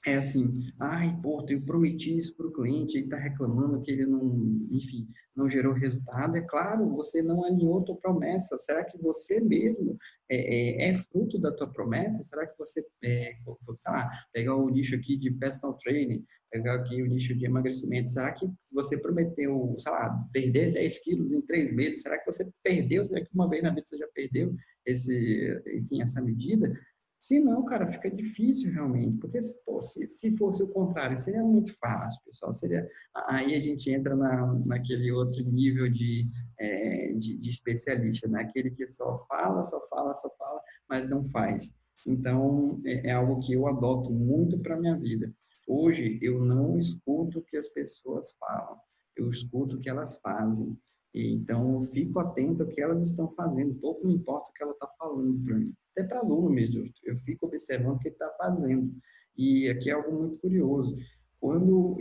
é 0.05 0.17
assim, 0.17 0.73
ai, 0.81 1.17
pô, 1.23 1.45
eu 1.49 1.61
prometi 1.63 2.19
isso 2.19 2.37
para 2.37 2.47
o 2.47 2.53
cliente, 2.53 2.97
ele 2.97 3.05
está 3.05 3.17
reclamando 3.17 3.81
que 3.83 3.91
ele 3.91 4.05
não, 4.05 4.67
enfim, 4.71 5.09
não 5.35 5.49
gerou 5.49 5.73
resultado. 5.73 6.37
É 6.37 6.41
claro, 6.41 6.91
você 6.91 7.23
não 7.23 7.45
alinhou 7.45 7.85
tua 7.85 7.97
promessa. 7.97 8.59
Será 8.59 8.85
que 8.85 8.99
você 8.99 9.41
mesmo 9.41 9.97
é, 10.29 10.89
é, 10.89 10.91
é 10.91 10.99
fruto 10.99 11.39
da 11.39 11.53
tua 11.53 11.73
promessa? 11.73 12.23
Será 12.25 12.47
que 12.47 12.59
você, 12.59 12.85
é, 13.05 13.33
sei 13.79 13.93
lá, 13.93 14.11
pegar 14.33 14.57
o 14.57 14.69
nicho 14.69 14.97
aqui 14.97 15.17
de 15.17 15.31
personal 15.31 15.79
training, 15.79 16.25
pegar 16.51 16.75
aqui 16.75 17.01
o 17.01 17.07
nicho 17.07 17.35
de 17.35 17.47
emagrecimento, 17.47 18.11
será 18.11 18.33
que 18.33 18.47
se 18.63 18.75
você 18.75 19.01
prometeu, 19.01 19.75
sei 19.79 19.93
lá, 19.93 20.11
perder 20.33 20.73
10 20.75 20.99
quilos 20.99 21.33
em 21.33 21.41
três 21.43 21.73
meses, 21.73 22.03
será 22.03 22.19
que 22.19 22.27
você 22.27 22.51
perdeu? 22.63 23.07
Será 23.09 23.25
que 23.25 23.35
uma 23.35 23.49
vez 23.49 23.63
na 23.63 23.71
vida 23.71 23.87
você 23.87 23.97
já 23.97 24.09
perdeu 24.15 24.55
esse, 24.85 25.63
enfim, 25.75 26.03
essa 26.03 26.21
medida? 26.21 26.73
Se 27.23 27.39
não, 27.39 27.65
cara, 27.65 27.87
fica 27.87 28.11
difícil 28.11 28.73
realmente, 28.73 29.17
porque 29.19 29.41
se 29.41 29.65
fosse, 29.65 30.09
se 30.09 30.37
fosse 30.37 30.61
o 30.61 30.67
contrário, 30.67 31.17
seria 31.17 31.45
muito 31.45 31.73
fácil, 31.79 32.21
pessoal. 32.25 32.53
Seria, 32.53 32.85
aí 33.15 33.55
a 33.55 33.61
gente 33.61 33.89
entra 33.93 34.17
na, 34.17 34.53
naquele 34.67 35.13
outro 35.13 35.41
nível 35.45 35.89
de, 35.89 36.29
é, 36.59 37.13
de, 37.13 37.39
de, 37.39 37.49
especialista, 37.49 38.27
naquele 38.27 38.71
né? 38.71 38.77
que 38.77 38.89
só 38.89 39.25
fala, 39.29 39.63
só 39.63 39.87
fala, 39.89 40.13
só 40.15 40.29
fala, 40.37 40.61
mas 40.89 41.09
não 41.09 41.25
faz. 41.27 41.73
Então, 42.05 42.81
é, 42.85 43.11
é 43.11 43.13
algo 43.13 43.39
que 43.39 43.53
eu 43.53 43.69
adoto 43.69 44.11
muito 44.11 44.59
para 44.59 44.81
minha 44.81 44.99
vida. 44.99 45.33
Hoje, 45.69 46.19
eu 46.21 46.45
não 46.45 46.77
escuto 46.77 47.39
o 47.39 47.43
que 47.45 47.57
as 47.57 47.69
pessoas 47.69 48.35
falam, 48.37 48.77
eu 49.15 49.31
escuto 49.31 49.77
o 49.77 49.79
que 49.79 49.89
elas 49.89 50.19
fazem. 50.19 50.77
Então, 51.15 51.75
eu 51.75 51.85
fico 51.85 52.19
atento 52.19 52.65
ao 52.65 52.69
que 52.69 52.81
elas 52.81 53.05
estão 53.05 53.33
fazendo, 53.37 53.77
pouco 53.77 54.05
me 54.09 54.13
importa 54.13 54.51
o 54.51 54.53
que 54.53 54.63
ela 54.65 54.73
está 54.73 54.89
falando 54.99 55.41
para 55.45 55.55
mim 55.55 55.73
até 55.93 56.05
para 56.05 56.21
aluno 56.21 56.51
mesmo, 56.51 56.85
eu 57.05 57.19
fico 57.19 57.47
observando 57.47 57.97
o 57.97 57.99
que 57.99 58.09
ele 58.09 58.15
está 58.15 58.31
fazendo. 58.39 58.93
E 59.37 59.69
aqui 59.69 59.91
é 59.91 59.93
algo 59.93 60.13
muito 60.13 60.39
curioso. 60.39 60.97
Quando, 61.41 61.99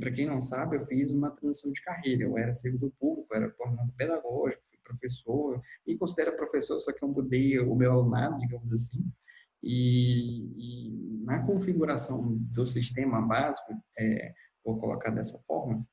para 0.00 0.12
quem 0.12 0.26
não 0.26 0.40
sabe, 0.40 0.76
eu 0.76 0.86
fiz 0.86 1.10
uma 1.10 1.30
transição 1.30 1.72
de 1.72 1.82
carreira. 1.82 2.24
Eu 2.24 2.36
era 2.36 2.52
servidor 2.52 2.92
público, 2.98 3.34
era 3.34 3.50
coordenador 3.50 3.94
pedagógico, 3.96 4.66
fui 4.66 4.78
professor, 4.84 5.62
me 5.86 5.96
considero 5.96 6.36
professor, 6.36 6.78
só 6.80 6.92
que 6.92 7.02
eu 7.02 7.08
mudei 7.08 7.58
o 7.58 7.74
meu 7.74 7.92
alunado, 7.92 8.38
digamos 8.38 8.72
assim. 8.72 9.02
E, 9.62 10.42
e 10.58 11.24
na 11.24 11.42
configuração 11.46 12.36
do 12.36 12.66
sistema 12.66 13.22
básico, 13.22 13.72
é, 13.98 14.34
vou 14.62 14.78
colocar 14.78 15.10
dessa 15.10 15.38
forma, 15.46 15.86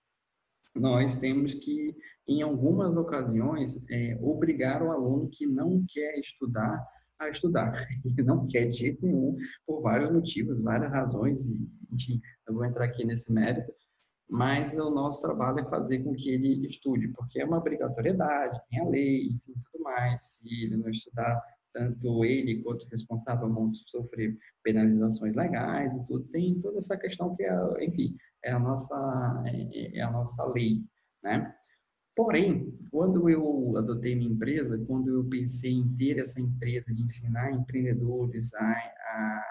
nós 0.75 1.15
temos 1.17 1.53
que, 1.53 1.95
em 2.27 2.41
algumas 2.41 2.95
ocasiões, 2.95 3.83
é, 3.89 4.17
obrigar 4.21 4.81
o 4.83 4.91
aluno 4.91 5.29
que 5.29 5.45
não 5.45 5.85
quer 5.87 6.19
estudar 6.19 6.85
a 7.25 7.29
estudar. 7.29 7.87
E 8.17 8.23
não 8.23 8.47
quer 8.47 8.65
de 8.65 8.77
jeito 8.77 9.05
nenhum, 9.05 9.37
por 9.65 9.81
vários 9.81 10.11
motivos, 10.11 10.61
várias 10.61 10.91
razões, 10.91 11.45
e, 11.45 11.69
enfim, 11.91 12.21
eu 12.47 12.53
vou 12.53 12.65
entrar 12.65 12.85
aqui 12.85 13.05
nesse 13.05 13.31
mérito, 13.33 13.71
mas 14.29 14.77
o 14.77 14.89
nosso 14.89 15.21
trabalho 15.21 15.59
é 15.59 15.69
fazer 15.69 15.99
com 16.03 16.13
que 16.13 16.29
ele 16.29 16.65
estude, 16.67 17.09
porque 17.09 17.41
é 17.41 17.45
uma 17.45 17.57
obrigatoriedade, 17.57 18.61
tem 18.69 18.79
a 18.79 18.85
lei, 18.85 19.27
enfim, 19.27 19.53
tudo 19.71 19.83
mais. 19.83 20.21
Se 20.21 20.63
ele 20.63 20.77
não 20.77 20.89
estudar, 20.89 21.41
tanto 21.73 22.23
ele 22.23 22.61
quanto 22.63 22.85
o 22.85 22.89
responsável 22.89 23.51
vão 23.53 23.71
sofrer 23.73 24.37
penalizações 24.63 25.35
legais 25.35 25.93
e 25.93 26.05
tudo. 26.05 26.23
Tem 26.29 26.59
toda 26.61 26.77
essa 26.77 26.97
questão 26.97 27.35
que 27.35 27.43
é, 27.43 27.85
enfim, 27.85 28.15
é 28.43 28.51
a 28.51 28.59
nossa, 28.59 29.43
é, 29.45 29.97
é 29.97 30.01
a 30.01 30.11
nossa 30.11 30.45
lei, 30.45 30.81
né? 31.23 31.53
Porém, 32.15 32.77
quando 32.91 33.29
eu 33.29 33.77
adotei 33.77 34.15
minha 34.15 34.31
empresa, 34.31 34.77
quando 34.85 35.09
eu 35.09 35.23
pensei 35.25 35.71
em 35.71 35.95
ter 35.95 36.19
essa 36.19 36.41
empresa 36.41 36.93
de 36.93 37.01
ensinar 37.01 37.51
empreendedores 37.51 38.53
a, 38.53 38.63
a, 38.63 39.43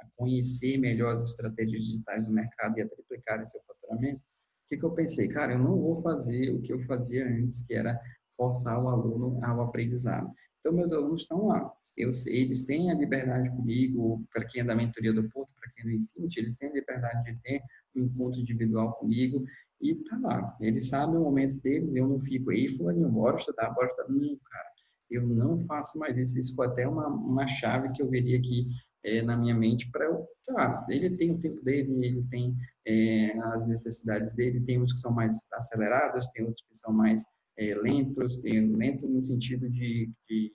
a 0.00 0.06
conhecer 0.16 0.76
melhor 0.78 1.12
as 1.12 1.22
estratégias 1.24 1.80
digitais 1.82 2.26
do 2.26 2.32
mercado 2.32 2.78
e 2.78 2.82
a 2.82 2.88
triplicar 2.88 3.46
seu 3.46 3.60
faturamento, 3.62 4.18
o 4.18 4.68
que, 4.68 4.76
que 4.76 4.84
eu 4.84 4.90
pensei? 4.90 5.28
Cara, 5.28 5.52
eu 5.52 5.58
não 5.58 5.78
vou 5.78 6.02
fazer 6.02 6.50
o 6.50 6.60
que 6.60 6.72
eu 6.72 6.80
fazia 6.84 7.26
antes, 7.26 7.62
que 7.62 7.74
era 7.74 8.00
forçar 8.36 8.82
o 8.82 8.88
aluno 8.88 9.44
ao 9.44 9.62
aprendizado. 9.62 10.28
Então, 10.60 10.72
meus 10.72 10.92
alunos 10.92 11.22
estão 11.22 11.46
lá. 11.46 11.72
Eu, 11.96 12.10
eles 12.26 12.64
têm 12.66 12.90
a 12.90 12.94
liberdade 12.94 13.48
comigo, 13.50 14.24
para 14.32 14.44
quem 14.44 14.62
é 14.62 14.64
da 14.64 14.74
mentoria 14.74 15.12
do 15.12 15.28
Porto, 15.30 15.52
para 15.60 15.70
quem 15.72 15.84
é 15.84 15.96
do 15.96 16.02
Infinity, 16.02 16.40
eles 16.40 16.56
têm 16.56 16.70
a 16.70 16.72
liberdade 16.72 17.22
de 17.22 17.40
ter 17.42 17.62
um 17.94 18.04
encontro 18.06 18.40
individual 18.40 18.94
comigo 18.94 19.44
e 19.80 19.94
tá 19.94 20.18
lá. 20.18 20.56
Eles 20.60 20.88
sabem 20.88 21.16
o 21.16 21.20
momento 21.22 21.60
deles, 21.60 21.94
eu 21.94 22.08
não 22.08 22.20
fico 22.20 22.50
aí, 22.50 22.68
fulaninho, 22.68 23.08
bora 23.08 23.36
estudar, 23.36 23.70
bora 23.70 23.88
estudar. 23.88 24.08
Não, 24.08 24.38
cara, 24.50 24.68
eu 25.10 25.26
não 25.26 25.64
faço 25.66 25.98
mais 25.98 26.16
isso. 26.16 26.38
Isso 26.38 26.54
foi 26.54 26.66
até 26.66 26.88
uma, 26.88 27.08
uma 27.08 27.46
chave 27.46 27.92
que 27.92 28.02
eu 28.02 28.08
veria 28.08 28.38
aqui 28.38 28.68
é, 29.04 29.20
na 29.20 29.36
minha 29.36 29.54
mente 29.54 29.90
para 29.90 30.06
eu, 30.06 30.26
tá, 30.46 30.86
ele 30.88 31.10
tem 31.16 31.30
o 31.30 31.38
tempo 31.38 31.62
dele, 31.62 31.92
ele 32.04 32.24
tem 32.30 32.56
é, 32.86 33.38
as 33.52 33.66
necessidades 33.68 34.32
dele, 34.32 34.60
tem 34.60 34.80
uns 34.80 34.92
que 34.92 35.00
são 35.00 35.12
mais 35.12 35.46
acelerados, 35.52 36.26
tem 36.28 36.44
outros 36.44 36.66
que 36.66 36.76
são 36.76 36.92
mais 36.92 37.22
é, 37.58 37.74
lentos, 37.74 38.38
tem 38.38 38.74
lento 38.74 39.06
no 39.08 39.20
sentido 39.20 39.68
de, 39.68 40.10
de, 40.28 40.52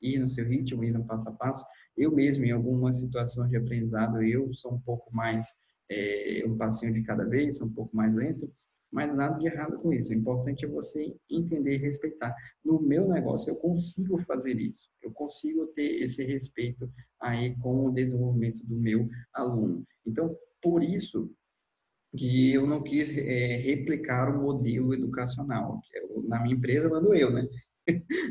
ir 0.00 0.18
no 0.18 0.28
seu 0.28 0.46
ritmo, 0.46 0.82
ir 0.82 0.92
no 0.92 1.04
passo 1.04 1.28
a 1.28 1.32
passo. 1.34 1.64
Eu 1.96 2.12
mesmo, 2.12 2.44
em 2.44 2.52
algumas 2.52 3.00
situações 3.00 3.50
de 3.50 3.56
aprendizado, 3.56 4.22
eu 4.22 4.52
sou 4.54 4.74
um 4.74 4.80
pouco 4.80 5.14
mais 5.14 5.48
é, 5.90 6.44
um 6.46 6.56
passinho 6.56 6.92
de 6.92 7.02
cada 7.02 7.24
vez, 7.24 7.60
um 7.60 7.72
pouco 7.72 7.96
mais 7.96 8.14
lento, 8.14 8.50
mas 8.90 9.14
nada 9.14 9.38
de 9.38 9.46
errado 9.46 9.78
com 9.80 9.92
isso. 9.92 10.12
O 10.12 10.16
importante 10.16 10.64
é 10.64 10.68
você 10.68 11.14
entender 11.30 11.74
e 11.74 11.78
respeitar. 11.78 12.34
No 12.64 12.80
meu 12.80 13.08
negócio, 13.08 13.50
eu 13.50 13.56
consigo 13.56 14.18
fazer 14.20 14.58
isso. 14.58 14.88
Eu 15.02 15.12
consigo 15.12 15.66
ter 15.68 16.02
esse 16.02 16.24
respeito 16.24 16.90
aí 17.20 17.54
com 17.56 17.86
o 17.86 17.92
desenvolvimento 17.92 18.64
do 18.66 18.76
meu 18.76 19.08
aluno. 19.34 19.84
Então, 20.06 20.34
por 20.62 20.82
isso 20.82 21.30
que 22.16 22.52
eu 22.52 22.66
não 22.66 22.82
quis 22.82 23.16
é, 23.16 23.56
replicar 23.56 24.34
o 24.34 24.42
modelo 24.42 24.94
educacional, 24.94 25.80
que 25.84 25.98
eu, 25.98 26.24
na 26.26 26.42
minha 26.42 26.54
empresa 26.54 26.88
mando 26.88 27.14
eu, 27.14 27.30
né? 27.30 27.46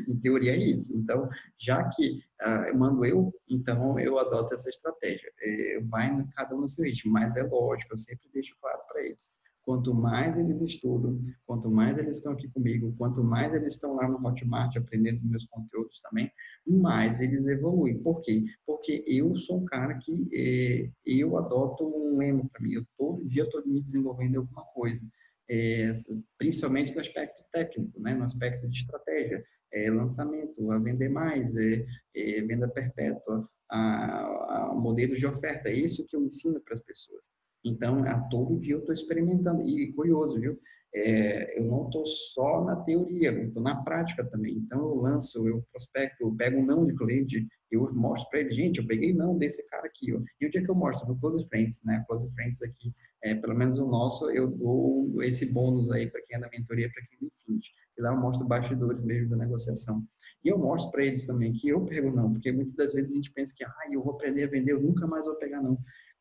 Em 0.08 0.16
teoria 0.18 0.52
é 0.52 0.56
isso. 0.56 0.96
Então, 0.96 1.28
já 1.58 1.88
que 1.90 2.22
uh, 2.42 2.76
mando 2.76 3.04
eu, 3.04 3.32
então 3.48 3.98
eu 3.98 4.18
adoto 4.18 4.54
essa 4.54 4.68
estratégia. 4.68 5.30
É, 5.40 5.80
vai 5.88 6.24
cada 6.36 6.54
um 6.54 6.60
no 6.62 6.68
seu 6.68 6.84
ritmo, 6.84 7.12
mas 7.12 7.36
é 7.36 7.42
lógico, 7.42 7.92
eu 7.92 7.98
sempre 7.98 8.28
deixo 8.32 8.56
claro 8.60 8.80
para 8.88 9.02
eles. 9.02 9.32
Quanto 9.62 9.94
mais 9.94 10.38
eles 10.38 10.62
estudam, 10.62 11.20
quanto 11.44 11.70
mais 11.70 11.98
eles 11.98 12.16
estão 12.16 12.32
aqui 12.32 12.48
comigo, 12.48 12.94
quanto 12.96 13.22
mais 13.22 13.52
eles 13.54 13.74
estão 13.74 13.96
lá 13.96 14.08
no 14.08 14.26
Hotmart 14.26 14.74
aprendendo 14.78 15.20
meus 15.22 15.44
conteúdos 15.44 16.00
também, 16.00 16.30
mais 16.66 17.20
eles 17.20 17.46
evoluem. 17.46 17.98
Por 17.98 18.20
quê? 18.20 18.46
Porque 18.64 19.04
eu 19.06 19.36
sou 19.36 19.58
um 19.58 19.66
cara 19.66 19.98
que 19.98 20.26
é, 20.32 20.90
eu 21.04 21.36
adoto 21.36 21.84
um 21.84 22.16
lema 22.16 22.48
para 22.50 22.62
mim. 22.62 22.72
Eu 22.72 22.86
todo 22.96 23.26
dia 23.26 23.42
estou 23.42 23.62
me 23.66 23.82
desenvolvendo 23.82 24.36
alguma 24.36 24.64
coisa 24.72 25.06
é, 25.50 25.92
principalmente 26.36 26.94
no 26.94 27.00
aspecto 27.00 27.42
técnico, 27.52 28.00
né, 28.00 28.14
no 28.14 28.24
aspecto 28.24 28.68
de 28.68 28.78
estratégia, 28.78 29.44
é, 29.72 29.90
lançamento, 29.90 30.70
a 30.72 30.78
vender 30.78 31.08
mais, 31.08 31.56
é, 31.56 31.84
é 32.14 32.40
venda 32.42 32.68
perpétua, 32.68 33.48
a, 33.70 34.70
a 34.70 34.74
modelos 34.74 35.18
de 35.18 35.26
oferta. 35.26 35.68
É 35.68 35.74
isso 35.74 36.06
que 36.06 36.16
eu 36.16 36.24
ensino 36.24 36.60
para 36.60 36.74
as 36.74 36.80
pessoas. 36.80 37.26
Então, 37.64 38.02
a 38.04 38.20
todo 38.28 38.58
dia 38.58 38.74
eu 38.74 38.80
estou 38.80 38.94
experimentando. 38.94 39.62
E 39.62 39.92
curioso, 39.92 40.40
viu? 40.40 40.58
É, 40.94 41.58
eu 41.58 41.64
não 41.64 41.84
estou 41.84 42.06
só 42.06 42.64
na 42.64 42.76
teoria, 42.76 43.30
eu 43.30 43.48
estou 43.48 43.62
na 43.62 43.82
prática 43.82 44.24
também. 44.24 44.54
Então, 44.56 44.80
eu 44.80 44.94
lanço, 44.96 45.46
eu 45.46 45.62
prospecto, 45.70 46.16
eu 46.22 46.34
pego 46.34 46.58
um 46.58 46.64
não 46.64 46.86
de 46.86 46.94
cliente, 46.96 47.46
eu 47.70 47.92
mostro 47.92 48.28
para 48.30 48.40
ele, 48.40 48.54
gente, 48.54 48.78
eu 48.78 48.86
peguei 48.86 49.12
não 49.12 49.36
desse 49.36 49.66
cara 49.68 49.86
aqui. 49.86 50.14
Ó. 50.14 50.20
E 50.40 50.46
o 50.46 50.50
dia 50.50 50.62
que 50.62 50.70
eu 50.70 50.74
mostro 50.74 51.06
no 51.06 51.18
Close 51.20 51.46
Friends, 51.48 51.82
né? 51.84 52.04
Close 52.08 52.30
Friends 52.32 52.62
aqui, 52.62 52.92
é, 53.22 53.34
pelo 53.34 53.54
menos 53.54 53.78
o 53.78 53.86
nosso, 53.86 54.30
eu 54.30 54.48
dou 54.48 55.22
esse 55.22 55.52
bônus 55.52 55.90
aí 55.90 56.10
para 56.10 56.22
quem 56.22 56.36
é 56.36 56.40
da 56.40 56.48
mentoria, 56.48 56.90
para 56.90 57.04
quem 57.06 57.18
é 57.22 57.26
Infinity. 57.26 57.68
E 57.98 58.02
lá 58.02 58.10
eu 58.10 58.20
mostro 58.20 58.46
bastidores 58.46 59.02
mesmo 59.04 59.30
da 59.30 59.36
negociação. 59.36 60.02
E 60.44 60.48
eu 60.48 60.58
mostro 60.58 60.92
para 60.92 61.04
eles 61.04 61.26
também 61.26 61.52
que 61.52 61.68
eu 61.68 61.84
pego 61.84 62.10
não, 62.12 62.32
porque 62.32 62.52
muitas 62.52 62.74
das 62.74 62.92
vezes 62.92 63.12
a 63.12 63.16
gente 63.16 63.32
pensa 63.32 63.52
que, 63.56 63.64
ah, 63.64 63.74
eu 63.90 64.02
vou 64.02 64.14
aprender 64.14 64.44
a 64.44 64.48
vender, 64.48 64.72
eu 64.72 64.80
nunca 64.80 65.06
mais 65.06 65.26
vou 65.26 65.34
pegar 65.34 65.60
não. 65.60 65.76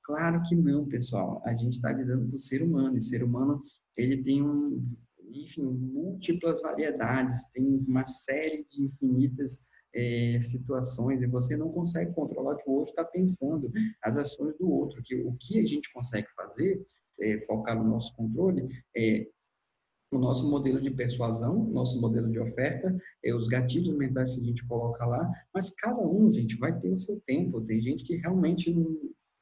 Claro 0.07 0.41
que 0.43 0.55
não, 0.55 0.87
pessoal. 0.87 1.41
A 1.45 1.53
gente 1.53 1.73
está 1.73 1.91
lidando 1.91 2.29
com 2.29 2.37
o 2.37 2.39
ser 2.39 2.63
humano, 2.63 2.95
e 2.95 3.01
ser 3.01 3.21
humano 3.21 3.61
ele 3.97 4.23
tem 4.23 4.41
um, 4.41 4.81
enfim, 5.33 5.63
múltiplas 5.63 6.61
variedades, 6.61 7.51
tem 7.51 7.83
uma 7.85 8.07
série 8.07 8.65
de 8.71 8.83
infinitas 8.83 9.65
é, 9.93 10.39
situações 10.41 11.21
e 11.21 11.27
você 11.27 11.57
não 11.57 11.69
consegue 11.73 12.13
controlar 12.13 12.53
o 12.53 12.57
que 12.57 12.69
o 12.69 12.73
outro 12.73 12.91
está 12.91 13.03
pensando, 13.03 13.69
as 14.01 14.15
ações 14.15 14.57
do 14.57 14.71
outro. 14.71 15.03
Que 15.03 15.15
o 15.15 15.35
que 15.37 15.59
a 15.59 15.65
gente 15.65 15.91
consegue 15.91 16.27
fazer, 16.37 16.81
é, 17.19 17.41
focar 17.41 17.77
no 17.77 17.89
nosso 17.89 18.15
controle, 18.15 18.65
é 18.95 19.27
o 20.13 20.17
nosso 20.17 20.49
modelo 20.49 20.79
de 20.79 20.89
persuasão, 20.89 21.65
nosso 21.65 21.99
modelo 21.99 22.31
de 22.31 22.39
oferta, 22.39 22.97
é, 23.25 23.35
os 23.35 23.49
gatilhos 23.49 23.93
mentais 23.97 24.35
que 24.35 24.41
a 24.41 24.45
gente 24.45 24.65
coloca 24.67 25.05
lá, 25.05 25.29
mas 25.53 25.69
cada 25.71 25.99
um, 25.99 26.33
gente, 26.33 26.55
vai 26.55 26.79
ter 26.79 26.93
o 26.93 26.97
seu 26.97 27.19
tempo. 27.25 27.59
Tem 27.59 27.81
gente 27.81 28.05
que 28.05 28.15
realmente 28.15 28.73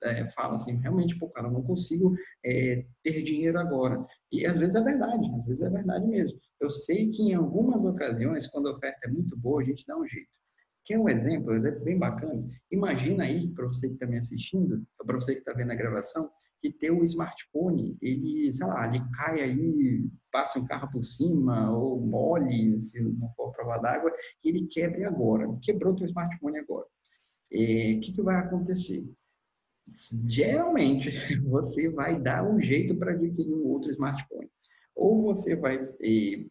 é, 0.05 0.29
fala 0.31 0.55
assim, 0.55 0.79
realmente, 0.79 1.17
pô, 1.17 1.29
cara, 1.29 1.47
eu 1.47 1.51
não 1.51 1.63
consigo 1.63 2.15
é, 2.45 2.85
ter 3.03 3.21
dinheiro 3.23 3.59
agora. 3.59 4.05
E 4.31 4.45
às 4.45 4.57
vezes 4.57 4.75
é 4.75 4.83
verdade, 4.83 5.29
às 5.39 5.45
vezes 5.45 5.63
é 5.63 5.69
verdade 5.69 6.07
mesmo. 6.07 6.39
Eu 6.59 6.69
sei 6.69 7.09
que 7.09 7.23
em 7.23 7.33
algumas 7.33 7.85
ocasiões, 7.85 8.47
quando 8.47 8.69
a 8.69 8.73
oferta 8.73 9.07
é 9.07 9.11
muito 9.11 9.37
boa, 9.37 9.61
a 9.61 9.65
gente 9.65 9.85
dá 9.85 9.97
um 9.97 10.07
jeito. 10.07 10.29
Quer 10.85 10.99
um 10.99 11.09
exemplo, 11.09 11.51
um 11.51 11.55
exemplo 11.55 11.83
bem 11.83 11.97
bacana? 11.97 12.47
Imagina 12.71 13.23
aí, 13.23 13.47
para 13.49 13.65
você 13.65 13.87
que 13.87 13.95
está 13.95 14.05
me 14.05 14.17
assistindo, 14.17 14.85
para 15.03 15.15
você 15.15 15.33
que 15.33 15.39
está 15.39 15.51
vendo 15.51 15.71
a 15.71 15.75
gravação, 15.75 16.29
que 16.61 16.71
teu 16.71 17.03
smartphone, 17.03 17.97
ele, 18.01 18.51
sei 18.51 18.67
lá, 18.67 18.87
ele 18.87 19.03
cai 19.15 19.41
aí, 19.41 20.07
passa 20.31 20.59
um 20.59 20.65
carro 20.65 20.91
por 20.91 21.03
cima, 21.03 21.71
ou 21.75 21.99
mole, 21.99 22.79
se 22.79 23.01
não 23.03 23.31
for 23.35 23.51
prova 23.51 23.79
d'água, 23.79 24.11
e 24.43 24.49
ele 24.49 24.67
quebre 24.67 25.05
agora. 25.05 25.47
Quebrou 25.61 25.95
teu 25.95 26.05
smartphone 26.05 26.59
agora. 26.59 26.85
O 26.85 27.55
é, 27.55 27.99
que, 27.99 28.13
que 28.13 28.21
vai 28.21 28.35
acontecer? 28.35 29.11
Geralmente 29.87 31.11
você 31.43 31.89
vai 31.89 32.19
dar 32.19 32.47
um 32.47 32.59
jeito 32.59 32.95
para 32.95 33.11
adquirir 33.11 33.53
um 33.53 33.67
outro 33.67 33.91
smartphone. 33.91 34.49
Ou 34.95 35.21
você 35.21 35.57
vai, 35.57 35.77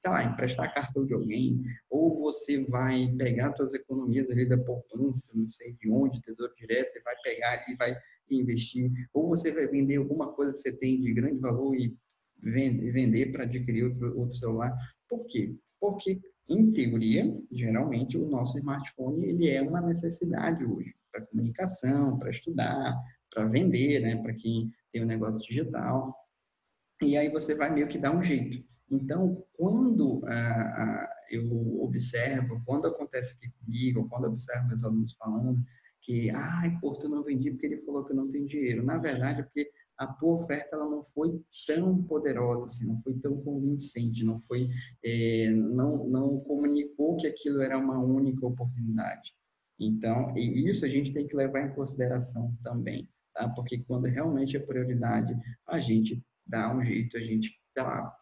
tá 0.03 0.11
lá, 0.11 0.25
emprestar 0.25 0.75
cartão 0.75 1.07
de 1.07 1.15
alguém, 1.15 1.63
ou 1.89 2.13
você 2.13 2.63
vai 2.67 3.11
pegar 3.17 3.57
suas 3.57 3.73
economias 3.73 4.31
ali 4.31 4.47
da 4.47 4.59
poupança, 4.59 5.33
não 5.35 5.49
sei 5.49 5.73
de 5.81 5.91
onde, 5.91 6.21
tesouro 6.21 6.53
direto, 6.55 6.99
e 6.99 7.03
vai 7.03 7.15
pegar 7.23 7.53
ali, 7.53 7.75
vai 7.77 7.97
investir, 8.31 8.91
ou 9.15 9.29
você 9.29 9.51
vai 9.51 9.67
vender 9.67 9.97
alguma 9.97 10.31
coisa 10.33 10.53
que 10.53 10.59
você 10.59 10.77
tem 10.77 11.01
de 11.01 11.15
grande 11.15 11.39
valor 11.39 11.75
e 11.75 11.97
vender 12.43 13.33
para 13.33 13.45
adquirir 13.45 13.85
outro, 13.85 14.19
outro 14.19 14.37
celular. 14.37 14.77
Por 15.09 15.25
quê? 15.27 15.57
Porque, 15.81 16.21
em 16.47 16.71
teoria, 16.71 17.35
geralmente 17.51 18.19
o 18.19 18.29
nosso 18.29 18.59
smartphone 18.59 19.27
ele 19.27 19.49
é 19.49 19.63
uma 19.63 19.81
necessidade 19.81 20.63
hoje 20.65 20.95
para 21.11 21.25
comunicação, 21.27 22.19
para 22.19 22.31
estudar, 22.31 22.95
para 23.35 23.47
vender, 23.47 24.01
né? 24.01 24.17
para 24.17 24.33
quem 24.33 24.73
tem 24.93 25.03
um 25.03 25.07
negócio 25.07 25.47
digital. 25.47 26.15
E 27.03 27.17
aí 27.17 27.29
você 27.29 27.55
vai 27.55 27.71
meio 27.71 27.89
que 27.89 27.99
dar 27.99 28.17
um 28.17 28.23
jeito. 28.23 28.65
Então, 28.91 29.45
quando 29.55 30.23
ah, 30.27 30.31
ah, 30.31 31.11
eu 31.31 31.83
observo, 31.83 32.63
quando 32.65 32.87
acontece 32.87 33.37
aqui 33.37 33.51
comigo, 33.59 34.09
quando 34.09 34.25
eu 34.25 34.31
observo 34.31 34.69
meus 34.69 34.85
alunos 34.85 35.15
falando 35.15 35.61
que, 36.03 36.31
ai, 36.31 36.79
pô, 36.81 36.93
tu 36.93 37.09
não 37.09 37.25
vendi 37.25 37.51
porque 37.51 37.67
ele 37.67 37.83
falou 37.83 38.05
que 38.05 38.15
não 38.15 38.29
tem 38.29 38.47
dinheiro. 38.47 38.85
Na 38.85 38.99
verdade, 38.99 39.41
é 39.41 39.43
porque 39.43 39.71
a 39.99 40.07
tua 40.07 40.35
oferta 40.35 40.77
ela 40.77 40.89
não 40.89 41.03
foi 41.05 41.41
tão 41.67 42.03
poderosa, 42.05 42.65
assim, 42.65 42.87
não 42.87 43.01
foi 43.03 43.15
tão 43.15 43.41
convincente, 43.43 44.25
não 44.25 44.41
foi, 44.43 44.69
é, 45.05 45.51
não, 45.51 46.07
não 46.07 46.41
comunicou 46.41 47.17
que 47.17 47.27
aquilo 47.27 47.63
era 47.63 47.79
uma 47.79 47.99
única 47.99 48.47
oportunidade. 48.47 49.33
Então, 49.79 50.37
e 50.37 50.69
isso 50.69 50.85
a 50.85 50.89
gente 50.89 51.13
tem 51.13 51.27
que 51.27 51.37
levar 51.37 51.67
em 51.67 51.75
consideração 51.75 52.57
também, 52.63 53.09
tá? 53.35 53.49
Porque 53.51 53.79
quando 53.79 54.07
realmente 54.07 54.57
é 54.57 54.61
prioridade, 54.61 55.37
a 55.67 55.81
gente 55.81 56.23
dá 56.47 56.75
um 56.75 56.85
jeito, 56.85 57.17
a 57.17 57.21
gente 57.21 57.51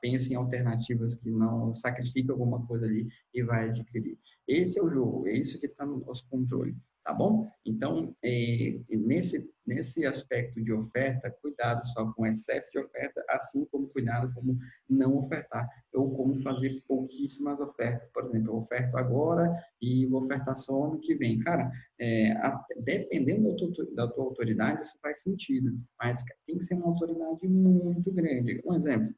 pensa 0.01 0.33
em 0.33 0.37
alternativas 0.37 1.17
que 1.17 1.31
não 1.31 1.75
sacrifica 1.75 2.33
alguma 2.33 2.67
coisa 2.67 2.87
ali 2.87 3.07
e 3.35 3.43
vai 3.43 3.69
adquirir. 3.69 4.19
Esse 4.49 4.81
é 4.81 4.83
o 4.83 4.91
jogo, 4.91 5.29
é 5.29 5.35
isso 5.35 5.61
que 5.61 5.67
está 5.67 5.85
no 5.85 6.01
nosso 6.01 6.27
controle 6.29 6.75
tá 7.05 7.13
bom? 7.13 7.51
Então, 7.65 8.15
é, 8.23 8.79
nesse, 8.91 9.52
nesse 9.67 10.05
aspecto 10.05 10.63
de 10.63 10.73
oferta, 10.73 11.31
cuidado 11.41 11.87
só 11.87 12.11
com 12.13 12.27
excesso 12.27 12.71
de 12.73 12.79
oferta, 12.79 13.25
assim 13.31 13.65
como 13.67 13.89
cuidado 13.89 14.33
como 14.35 14.59
não 14.89 15.19
ofertar, 15.19 15.69
ou 15.93 16.15
como 16.17 16.37
fazer 16.37 16.83
pouquíssimas 16.87 17.61
ofertas. 17.61 18.09
Por 18.13 18.25
exemplo, 18.25 18.53
eu 18.53 18.57
oferto 18.57 18.97
agora 18.97 19.53
e 19.81 20.07
vou 20.07 20.25
ofertar 20.25 20.57
só 20.57 20.85
ano 20.85 20.99
que 20.99 21.15
vem. 21.15 21.39
Cara, 21.41 21.71
é, 21.99 22.35
dependendo 22.83 23.51
da 23.51 23.57
tua, 23.57 23.95
da 23.95 24.09
tua 24.09 24.25
autoridade, 24.25 24.83
isso 24.83 24.99
faz 25.01 25.23
sentido, 25.23 25.79
mas 26.01 26.25
tem 26.47 26.59
que 26.59 26.65
ser 26.65 26.75
uma 26.75 26.89
autoridade 26.89 27.47
muito 27.47 28.13
grande. 28.13 28.61
Um 28.65 28.75
exemplo, 28.75 29.15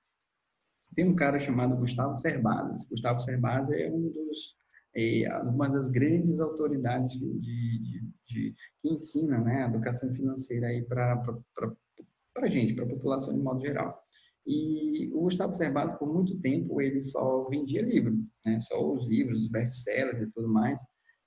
tem 0.94 1.08
um 1.08 1.16
cara 1.16 1.40
chamado 1.40 1.76
Gustavo 1.76 2.16
Cerbasi. 2.16 2.88
Gustavo 2.88 3.20
Cerbasi 3.20 3.74
é 3.74 3.90
um 3.90 4.08
dos 4.10 4.56
é, 4.96 5.38
uma 5.38 5.68
das 5.68 5.88
grandes 5.90 6.40
autoridades 6.40 7.12
de, 7.12 7.40
de, 7.40 8.04
de, 8.26 8.54
que 8.80 8.88
ensina 8.88 9.40
né, 9.40 9.64
a 9.64 9.68
educação 9.68 10.12
financeira 10.14 10.68
para 10.88 11.22
a 12.38 12.48
gente, 12.48 12.74
para 12.74 12.84
a 12.84 12.88
população 12.88 13.34
de 13.34 13.42
modo 13.42 13.60
geral. 13.60 14.00
E 14.46 15.10
o 15.14 15.22
Gustavo 15.22 15.54
Cerbasi, 15.54 15.98
por 15.98 16.12
muito 16.12 16.38
tempo, 16.40 16.80
ele 16.80 17.00
só 17.00 17.48
vendia 17.48 17.82
livro, 17.82 18.14
né, 18.44 18.60
só 18.60 18.92
os 18.92 19.06
livros, 19.06 19.40
os 19.40 19.48
best-sellers 19.48 20.20
e 20.20 20.30
tudo 20.32 20.48
mais. 20.48 20.80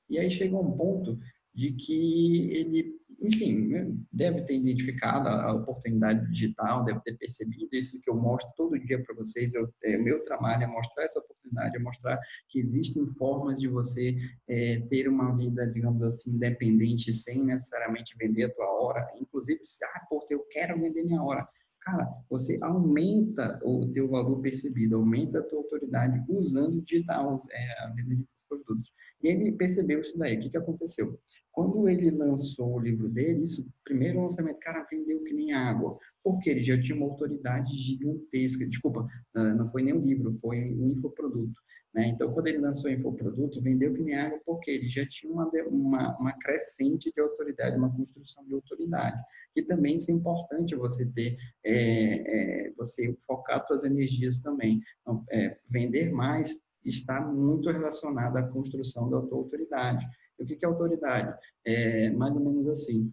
E 0.09 0.17
aí 0.17 0.29
chegou 0.31 0.63
um 0.63 0.77
ponto 0.77 1.19
de 1.57 1.71
que 1.73 2.51
ele 2.51 2.97
enfim, 3.19 3.67
né, 3.67 3.91
deve 4.13 4.43
ter 4.43 4.55
identificado 4.55 5.27
a 5.27 5.51
oportunidade 5.53 6.29
digital, 6.31 6.85
deve 6.85 7.01
ter 7.01 7.17
percebido 7.17 7.67
isso 7.73 7.99
que 8.01 8.09
eu 8.09 8.15
mostro 8.15 8.51
todo 8.55 8.79
dia 8.79 9.01
para 9.03 9.15
vocês. 9.15 9.55
Eu, 9.55 9.67
é, 9.83 9.97
meu 9.97 10.23
trabalho 10.23 10.63
é 10.63 10.67
mostrar 10.67 11.03
essa 11.03 11.19
oportunidade, 11.19 11.75
é 11.75 11.79
mostrar 11.79 12.19
que 12.49 12.59
existem 12.59 13.07
formas 13.17 13.59
de 13.59 13.67
você 13.67 14.15
é, 14.47 14.81
ter 14.89 15.09
uma 15.09 15.35
vida, 15.35 15.65
digamos 15.65 16.03
assim, 16.03 16.35
independente, 16.35 17.11
sem 17.11 17.43
necessariamente 17.43 18.15
vender 18.19 18.43
a 18.43 18.53
tua 18.53 18.71
hora. 18.79 19.07
Inclusive, 19.19 19.59
se, 19.63 19.83
ah, 19.83 20.05
porque 20.09 20.35
eu 20.35 20.45
quero 20.51 20.79
vender 20.79 21.03
minha 21.03 21.23
hora. 21.23 21.47
Cara, 21.81 22.07
você 22.29 22.59
aumenta 22.61 23.59
o 23.63 23.87
teu 23.93 24.09
valor 24.09 24.41
percebido, 24.41 24.97
aumenta 24.97 25.39
a 25.39 25.43
tua 25.43 25.59
autoridade 25.59 26.23
usando 26.29 26.81
digital, 26.81 27.39
é, 27.49 27.83
a 27.83 27.87
venda 27.95 28.15
de 28.15 28.25
produtos. 28.47 28.91
E 29.23 29.27
ele 29.29 29.51
percebeu 29.53 30.01
isso 30.01 30.17
daí. 30.17 30.37
O 30.37 30.41
que, 30.41 30.49
que 30.49 30.57
aconteceu? 30.57 31.19
Quando 31.57 31.89
ele 31.89 32.11
lançou 32.11 32.75
o 32.75 32.79
livro 32.79 33.09
dele, 33.09 33.41
isso, 33.41 33.67
primeiro 33.83 34.21
lançamento, 34.21 34.59
cara, 34.59 34.85
vendeu 34.91 35.23
que 35.23 35.33
nem 35.33 35.53
água, 35.53 35.97
porque 36.23 36.51
ele 36.51 36.63
já 36.63 36.79
tinha 36.79 36.95
uma 36.95 37.07
autoridade 37.07 37.75
gigantesca. 37.75 38.67
Desculpa, 38.67 39.07
não 39.33 39.67
foi 39.71 39.81
nem 39.81 39.91
um 39.91 40.05
livro, 40.05 40.35
foi 40.35 40.71
um 40.75 40.91
infoproduto. 40.91 41.59
Né? 41.95 42.09
Então, 42.09 42.31
quando 42.31 42.45
ele 42.45 42.59
lançou 42.59 42.91
o 42.91 42.93
infoproduto, 42.93 43.59
vendeu 43.59 43.91
que 43.91 44.03
nem 44.03 44.15
água, 44.15 44.39
porque 44.45 44.69
ele 44.69 44.87
já 44.87 45.03
tinha 45.09 45.33
uma, 45.33 45.49
uma, 45.67 46.15
uma 46.19 46.33
crescente 46.33 47.11
de 47.11 47.19
autoridade, 47.19 47.75
uma 47.75 47.91
construção 47.91 48.45
de 48.45 48.53
autoridade. 48.53 49.19
E 49.55 49.63
também 49.63 49.95
isso 49.95 50.11
é 50.11 50.13
importante 50.13 50.75
você 50.75 51.11
ter, 51.11 51.37
é, 51.63 52.67
é, 52.67 52.73
você 52.77 53.17
focar 53.25 53.65
suas 53.65 53.83
energias 53.83 54.39
também. 54.41 54.79
Então, 55.01 55.25
é, 55.31 55.57
vender 55.71 56.11
mais 56.11 56.61
está 56.85 57.19
muito 57.19 57.69
relacionado 57.71 58.37
à 58.37 58.43
construção 58.43 59.09
da 59.09 59.19
tua 59.21 59.39
autoridade. 59.39 60.05
O 60.39 60.45
que 60.45 60.57
é 60.63 60.67
autoridade? 60.67 61.37
É 61.65 62.09
mais 62.11 62.33
ou 62.35 62.41
menos 62.41 62.67
assim. 62.67 63.11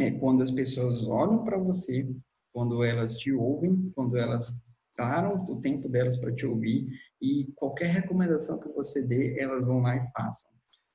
É 0.00 0.10
quando 0.10 0.42
as 0.42 0.50
pessoas 0.50 1.06
olham 1.06 1.44
para 1.44 1.58
você, 1.58 2.08
quando 2.52 2.82
elas 2.82 3.16
te 3.16 3.32
ouvem, 3.32 3.92
quando 3.94 4.16
elas 4.16 4.62
param 4.96 5.44
o 5.44 5.60
tempo 5.60 5.88
delas 5.88 6.16
para 6.16 6.34
te 6.34 6.46
ouvir 6.46 6.88
e 7.20 7.50
qualquer 7.56 7.86
recomendação 7.86 8.60
que 8.60 8.68
você 8.68 9.06
dê, 9.06 9.38
elas 9.38 9.64
vão 9.64 9.80
lá 9.80 9.96
e 9.96 10.10
façam. 10.12 10.50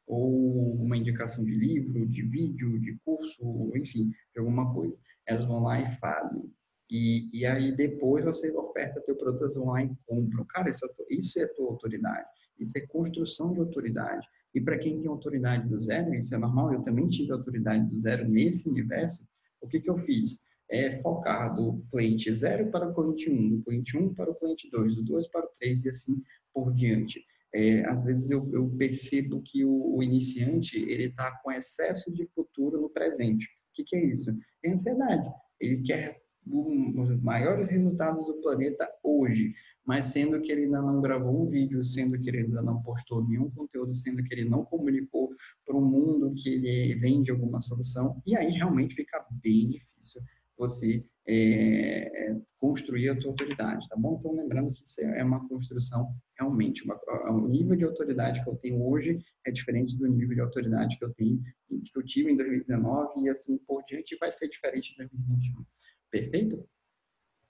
Ou 0.05 0.75
uma 0.75 0.97
indicação 0.97 1.43
de 1.43 1.51
livro, 1.51 2.05
de 2.07 2.21
vídeo, 2.23 2.79
de 2.79 2.97
curso, 3.03 3.71
enfim, 3.75 4.11
de 4.33 4.39
alguma 4.39 4.73
coisa. 4.73 4.97
Elas 5.25 5.45
vão 5.45 5.63
lá 5.63 5.79
e 5.79 5.91
fazem. 5.97 6.49
E, 6.89 7.29
e 7.37 7.45
aí 7.45 7.75
depois 7.75 8.23
você 8.23 8.51
oferta 8.51 9.01
teu 9.01 9.15
produto, 9.15 9.43
elas 9.43 9.55
vão 9.55 9.67
lá 9.67 9.83
e 9.83 9.91
compram. 10.05 10.45
Cara, 10.45 10.69
isso 10.69 10.85
é, 10.85 10.89
isso 11.09 11.39
é 11.39 11.47
tua 11.47 11.67
autoridade. 11.67 12.27
Isso 12.57 12.77
é 12.77 12.87
construção 12.87 13.53
de 13.53 13.59
autoridade. 13.59 14.25
E 14.53 14.61
para 14.61 14.77
quem 14.77 14.99
tem 14.99 15.07
autoridade 15.07 15.67
do 15.67 15.79
zero, 15.79 16.13
isso 16.13 16.33
é 16.33 16.37
normal, 16.37 16.73
eu 16.73 16.81
também 16.81 17.07
tive 17.09 17.31
autoridade 17.31 17.87
do 17.87 17.99
zero 17.99 18.27
nesse 18.27 18.67
universo, 18.67 19.27
o 19.61 19.67
que, 19.67 19.79
que 19.79 19.89
eu 19.89 19.97
fiz? 19.97 20.39
É 20.69 21.01
focar 21.01 21.55
do 21.55 21.83
cliente 21.91 22.31
zero 22.33 22.69
para 22.71 22.89
o 22.89 22.93
cliente 22.93 23.29
1, 23.29 23.33
um, 23.33 23.49
do 23.49 23.63
cliente 23.63 23.97
1 23.97 24.03
um 24.03 24.13
para 24.13 24.31
o 24.31 24.35
cliente 24.35 24.69
2, 24.69 24.95
do 24.95 25.03
2 25.03 25.27
para 25.29 25.45
o 25.45 25.49
3 25.59 25.85
e 25.85 25.89
assim 25.89 26.21
por 26.53 26.73
diante. 26.73 27.23
É, 27.53 27.85
às 27.85 28.03
vezes 28.03 28.29
eu, 28.29 28.49
eu, 28.53 28.69
percebo 28.77 29.41
que 29.41 29.63
o, 29.63 29.95
o 29.95 30.03
iniciante 30.03 30.77
ele 30.77 31.05
está 31.05 31.31
com 31.41 31.51
excesso 31.51 32.11
de 32.11 32.27
futuro 32.35 32.81
no 32.81 32.89
presente. 32.89 33.45
O 33.45 33.73
que, 33.73 33.83
que 33.83 33.95
é 33.95 34.05
isso? 34.05 34.35
É 34.63 34.71
ansiedade. 34.71 35.29
Ele 35.59 35.81
quer 35.81 36.21
os 36.51 37.21
maiores 37.21 37.67
resultados 37.67 38.25
do 38.25 38.41
planeta 38.41 38.89
hoje, 39.03 39.53
mas 39.85 40.07
sendo 40.07 40.41
que 40.41 40.51
ele 40.51 40.65
ainda 40.65 40.81
não 40.81 41.01
gravou 41.01 41.43
um 41.43 41.45
vídeo, 41.45 41.83
sendo 41.83 42.19
que 42.19 42.29
ele 42.29 42.39
ainda 42.39 42.61
não 42.61 42.81
postou 42.81 43.27
nenhum 43.27 43.49
conteúdo, 43.51 43.93
sendo 43.95 44.23
que 44.23 44.33
ele 44.33 44.49
não 44.49 44.65
comunicou 44.65 45.29
para 45.65 45.75
o 45.75 45.81
mundo 45.81 46.33
que 46.35 46.49
ele 46.49 46.95
vende 46.95 47.31
alguma 47.31 47.61
solução, 47.61 48.21
e 48.25 48.35
aí 48.35 48.51
realmente 48.51 48.95
fica 48.95 49.25
bem 49.31 49.69
difícil 49.69 50.21
você 50.57 51.05
é, 51.27 52.35
construir 52.57 53.09
a 53.09 53.21
sua 53.21 53.31
autoridade, 53.31 53.87
tá 53.87 53.95
bom? 53.95 54.17
Então, 54.19 54.33
lembrando 54.33 54.71
que 54.71 54.83
isso 54.83 55.01
é 55.01 55.23
uma 55.23 55.47
construção 55.47 56.15
realmente, 56.39 56.83
uma, 56.83 56.99
o 57.29 57.47
nível 57.47 57.75
de 57.75 57.83
autoridade 57.83 58.43
que 58.43 58.49
eu 58.49 58.55
tenho 58.55 58.83
hoje 58.83 59.19
é 59.45 59.51
diferente 59.51 59.95
do 59.97 60.07
nível 60.07 60.35
de 60.35 60.41
autoridade 60.41 60.97
que 60.97 61.05
eu 61.05 61.13
tenho, 61.13 61.41
que 61.67 61.91
eu 61.95 62.03
tive 62.03 62.31
em 62.31 62.37
2019 62.37 63.21
e 63.21 63.29
assim 63.29 63.57
por 63.59 63.83
diante 63.85 64.17
vai 64.17 64.31
ser 64.31 64.47
diferente 64.47 64.93
em 64.93 64.97
2021. 64.97 65.65
Perfeito? 66.11 66.67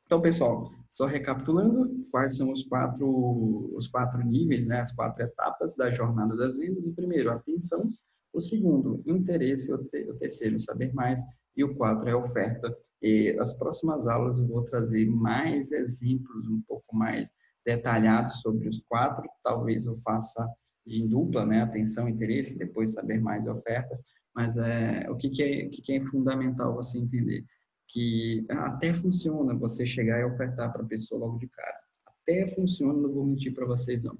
Então, 0.05 0.21
pessoal, 0.21 0.71
só 0.89 1.05
recapitulando, 1.05 2.07
quais 2.09 2.37
são 2.37 2.51
os 2.51 2.63
quatro, 2.63 3.75
os 3.75 3.87
quatro 3.87 4.23
níveis, 4.23 4.65
né, 4.65 4.79
as 4.79 4.91
quatro 4.91 5.23
etapas 5.23 5.75
da 5.75 5.91
jornada 5.91 6.35
das 6.35 6.55
vendas? 6.55 6.87
O 6.87 6.93
primeiro, 6.93 7.29
atenção. 7.29 7.91
O 8.33 8.39
segundo, 8.39 9.03
interesse. 9.05 9.73
O, 9.73 9.83
terceiro, 10.15 10.59
saber 10.59 10.93
mais. 10.93 11.21
E 11.55 11.63
o 11.63 11.75
quatro 11.75 12.07
é 12.07 12.15
oferta. 12.15 12.75
E 13.01 13.37
as 13.39 13.53
próximas 13.57 14.07
aulas 14.07 14.39
eu 14.39 14.47
vou 14.47 14.63
trazer 14.63 15.05
mais 15.07 15.71
exemplos 15.71 16.47
um 16.47 16.61
pouco 16.61 16.95
mais 16.95 17.27
detalhados 17.65 18.39
sobre 18.41 18.67
os 18.67 18.79
quatro. 18.87 19.27
Talvez 19.43 19.85
eu 19.85 19.95
faça 19.97 20.47
em 20.85 21.07
dupla, 21.07 21.45
né? 21.45 21.61
Atenção, 21.61 22.07
interesse, 22.07 22.57
depois 22.57 22.93
saber 22.93 23.19
mais 23.19 23.45
oferta. 23.45 23.99
Mas 24.33 24.55
é, 24.57 25.09
o 25.09 25.17
que, 25.17 25.29
que, 25.29 25.43
é, 25.43 25.65
o 25.65 25.69
que, 25.69 25.81
que 25.81 25.93
é 25.93 26.01
fundamental 26.01 26.73
você 26.75 26.97
entender? 26.97 27.43
Que 27.87 28.45
até 28.49 28.93
funciona 28.93 29.53
você 29.53 29.85
chegar 29.85 30.19
e 30.19 30.25
ofertar 30.25 30.71
para 30.71 30.83
a 30.83 30.87
pessoa 30.87 31.21
logo 31.21 31.39
de 31.39 31.47
cara. 31.47 31.79
Até 32.05 32.47
funciona, 32.49 32.99
não 32.99 33.11
vou 33.11 33.25
mentir 33.25 33.53
para 33.53 33.65
vocês 33.65 34.03
não. 34.03 34.17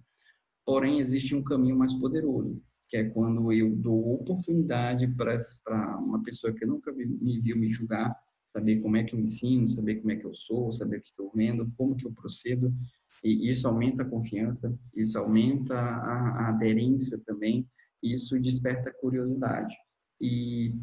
Porém, 0.66 1.00
existe 1.00 1.36
um 1.36 1.44
caminho 1.44 1.78
mais 1.78 1.94
poderoso, 1.94 2.62
que 2.90 2.98
é 2.98 3.04
quando 3.06 3.52
eu 3.52 3.76
dou 3.76 4.16
oportunidade 4.16 5.08
para 5.08 5.38
uma 6.00 6.22
pessoa 6.24 6.54
que 6.54 6.66
nunca 6.66 6.92
me 6.92 7.40
viu 7.40 7.58
me 7.58 7.72
julgar, 7.72 8.18
saber 8.52 8.82
como 8.82 8.98
é 8.98 9.04
que 9.04 9.16
eu 9.16 9.20
ensino, 9.20 9.70
saber 9.70 9.96
como 9.96 10.12
é 10.12 10.16
que 10.16 10.26
eu 10.26 10.34
sou, 10.34 10.72
saber 10.72 10.98
o 10.98 11.02
que 11.02 11.12
eu 11.20 11.32
vendo, 11.34 11.72
como 11.78 11.96
que 11.96 12.06
eu 12.06 12.12
procedo. 12.12 12.74
E 13.24 13.50
isso 13.50 13.68
aumenta 13.68 14.04
a 14.04 14.10
confiança, 14.10 14.74
isso 14.96 15.18
aumenta 15.18 15.74
a, 15.74 16.46
a 16.46 16.50
aderência 16.50 17.20
também, 17.26 17.68
isso 18.02 18.40
desperta 18.40 18.94
curiosidade. 19.00 19.76
E 20.20 20.74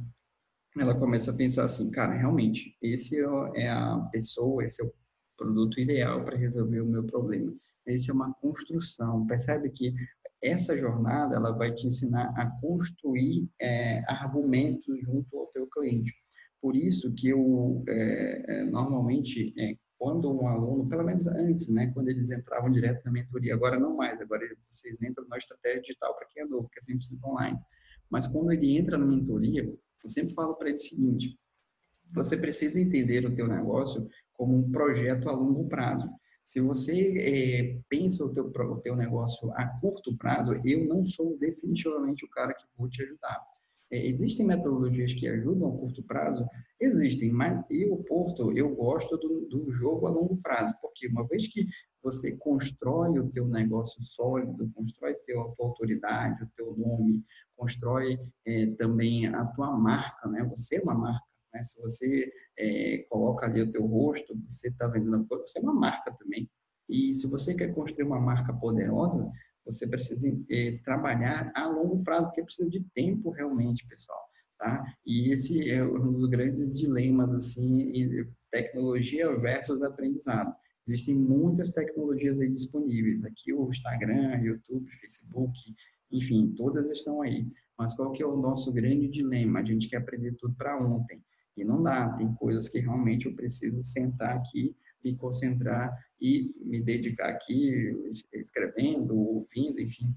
ela 0.79 0.95
começa 0.95 1.31
a 1.31 1.37
pensar 1.37 1.65
assim, 1.65 1.91
cara, 1.91 2.15
realmente, 2.15 2.77
esse 2.83 3.21
é, 3.21 3.27
é 3.57 3.71
a 3.71 3.99
pessoa, 4.11 4.65
esse 4.65 4.83
é 4.83 4.85
o 4.85 4.93
produto 5.37 5.79
ideal 5.79 6.25
para 6.25 6.37
resolver 6.37 6.81
o 6.81 6.87
meu 6.87 7.05
problema. 7.05 7.55
Esse 7.87 8.11
é 8.11 8.15
uma 8.15 8.33
construção. 8.35 9.27
Percebe 9.27 9.71
que 9.71 9.95
essa 10.43 10.77
jornada 10.77 11.37
ela 11.37 11.53
vai 11.53 11.73
te 11.73 11.87
ensinar 11.87 12.33
a 12.37 12.47
construir 12.61 13.49
é, 13.61 14.03
argumentos 14.11 15.01
junto 15.03 15.39
ao 15.39 15.47
teu 15.47 15.67
cliente. 15.69 16.13
Por 16.61 16.75
isso 16.75 17.13
que 17.15 17.29
eu 17.29 17.85
é, 17.89 18.45
é 18.49 18.65
normalmente 18.65 19.55
é, 19.59 19.77
quando 19.99 20.31
um 20.31 20.49
aluno, 20.49 20.89
pelo 20.89 21.05
menos 21.05 21.27
antes, 21.27 21.73
né, 21.73 21.91
quando 21.95 22.09
eles 22.09 22.31
entravam 22.31 22.71
direto 22.71 23.05
na 23.05 23.13
mentoria, 23.13 23.55
agora 23.55 23.79
não 23.79 23.97
mais, 23.97 24.21
agora 24.21 24.43
vocês 24.69 25.01
entram 25.03 25.27
na 25.29 25.39
estratégia 25.39 25.81
digital 25.81 26.15
para 26.17 26.27
quem 26.29 26.43
é 26.43 26.47
novo, 26.47 26.69
que 26.69 26.79
é 26.79 26.95
100% 26.95 27.23
online. 27.25 27.59
Mas 28.11 28.27
quando 28.27 28.53
ele 28.53 28.77
entra 28.77 28.99
na 28.99 29.07
mentoria, 29.07 29.65
eu 30.05 30.11
sempre 30.11 30.35
falo 30.35 30.55
para 30.55 30.69
ele 30.69 30.77
o 30.77 30.81
seguinte: 30.81 31.39
você 32.13 32.37
precisa 32.37 32.81
entender 32.81 33.27
o 33.27 33.35
teu 33.35 33.49
negócio 33.49 34.09
como 34.35 34.55
um 34.55 34.71
projeto 34.71 35.29
a 35.29 35.33
longo 35.33 35.67
prazo. 35.69 36.09
Se 36.49 36.61
você 36.61 37.19
é, 37.19 37.81
pensa 37.89 38.25
o 38.25 38.33
teu, 38.33 38.47
o 38.47 38.81
teu 38.81 38.95
negócio 38.95 39.51
a 39.55 39.67
curto 39.81 40.17
prazo, 40.17 40.55
eu 40.65 40.85
não 40.87 41.05
sou 41.05 41.37
definitivamente 41.39 42.25
o 42.25 42.31
cara 42.31 42.55
que 42.55 42.65
vou 42.77 42.89
te 42.89 43.03
ajudar. 43.03 43.43
É, 43.91 44.07
existem 44.07 44.47
metodologias 44.47 45.13
que 45.15 45.27
ajudam 45.29 45.69
a 45.69 45.79
curto 45.79 46.03
prazo? 46.03 46.47
Existem, 46.81 47.33
mas 47.33 47.63
eu, 47.71 47.97
Porto, 48.09 48.53
eu 48.53 48.75
gosto 48.75 49.17
do, 49.17 49.47
do 49.49 49.73
jogo 49.73 50.07
a 50.07 50.11
longo 50.11 50.37
prazo, 50.39 50.75
porque 50.81 51.07
uma 51.09 51.27
vez 51.27 51.49
que 51.49 51.67
você 52.03 52.37
constrói 52.39 53.19
o 53.19 53.31
teu 53.31 53.47
negócio 53.47 54.03
sólido, 54.03 54.71
constrói 54.75 55.15
teu, 55.27 55.41
a 55.43 55.51
tua 55.53 55.67
autoridade, 55.67 56.45
o 56.45 56.51
teu 56.57 56.77
nome, 56.77 57.25
constrói 57.65 58.19
é, 58.47 58.67
também 58.77 59.27
a 59.27 59.45
tua 59.47 59.73
marca, 59.73 60.29
né? 60.29 60.45
Você 60.51 60.77
é 60.77 60.83
uma 60.83 60.95
marca, 60.95 61.25
né? 61.53 61.65
Se 61.65 61.81
você 61.81 62.31
é, 62.59 63.07
coloca 63.09 63.47
ali 63.47 63.63
o 63.63 63.71
teu 63.71 63.87
rosto, 63.87 64.39
você 64.49 64.69
está 64.69 64.87
vendendo 64.87 65.27
coisa, 65.27 65.47
você 65.47 65.59
é 65.59 65.63
uma 65.63 65.75
marca 65.75 66.13
também. 66.13 66.49
E 66.89 67.15
se 67.15 67.27
você 67.27 67.55
quer 67.55 67.75
construir 67.75 68.05
uma 68.05 68.21
marca 68.21 68.53
poderosa, 68.53 69.31
você 69.65 69.89
precisa 69.89 70.29
é, 70.51 70.79
trabalhar 70.85 71.51
a 71.55 71.67
longo 71.67 72.05
prazo, 72.05 72.27
porque 72.27 72.43
precisa 72.43 72.69
de 72.69 72.85
tempo 72.95 73.31
realmente, 73.31 73.87
pessoal. 73.89 74.21
Tá? 74.59 74.85
E 75.07 75.33
esse 75.33 75.71
é 75.71 75.83
um 75.83 76.13
dos 76.13 76.29
grandes 76.29 76.73
dilemas, 76.73 77.35
assim, 77.35 77.93
tecnologia 78.51 79.35
versus 79.39 79.83
aprendizado. 79.83 80.55
Existem 80.87 81.15
muitas 81.15 81.73
tecnologias 81.73 82.41
aí 82.41 82.51
disponíveis. 82.51 83.25
Aqui 83.25 83.55
o 83.55 83.71
Instagram, 83.71 84.37
YouTube, 84.43 84.87
Facebook, 85.01 85.59
enfim, 86.17 86.55
todas 86.57 86.91
estão 86.91 87.21
aí. 87.23 87.47
Mas 87.79 87.95
qual 87.95 88.13
que 88.13 88.23
é 88.23 88.27
o 88.27 88.37
nosso 88.37 88.73
grande 88.73 89.09
dilema? 89.09 89.61
A 89.61 89.65
gente 89.65 89.89
quer 89.89 89.97
aprender 89.99 90.35
tudo 90.39 90.55
para 90.55 90.79
ontem. 90.79 91.23
E 91.57 91.65
não 91.65 91.83
dá. 91.83 92.13
Tem 92.15 92.33
coisas 92.35 92.69
que 92.69 92.79
realmente 92.79 93.27
eu 93.27 93.35
preciso 93.35 93.83
sentar 93.83 94.37
aqui 94.37 94.75
me 95.05 95.15
concentrar 95.15 95.97
e 96.21 96.53
me 96.65 96.81
dedicar 96.81 97.29
aqui 97.29 97.93
escrevendo, 98.33 99.15
ouvindo, 99.15 99.81
enfim. 99.81 100.15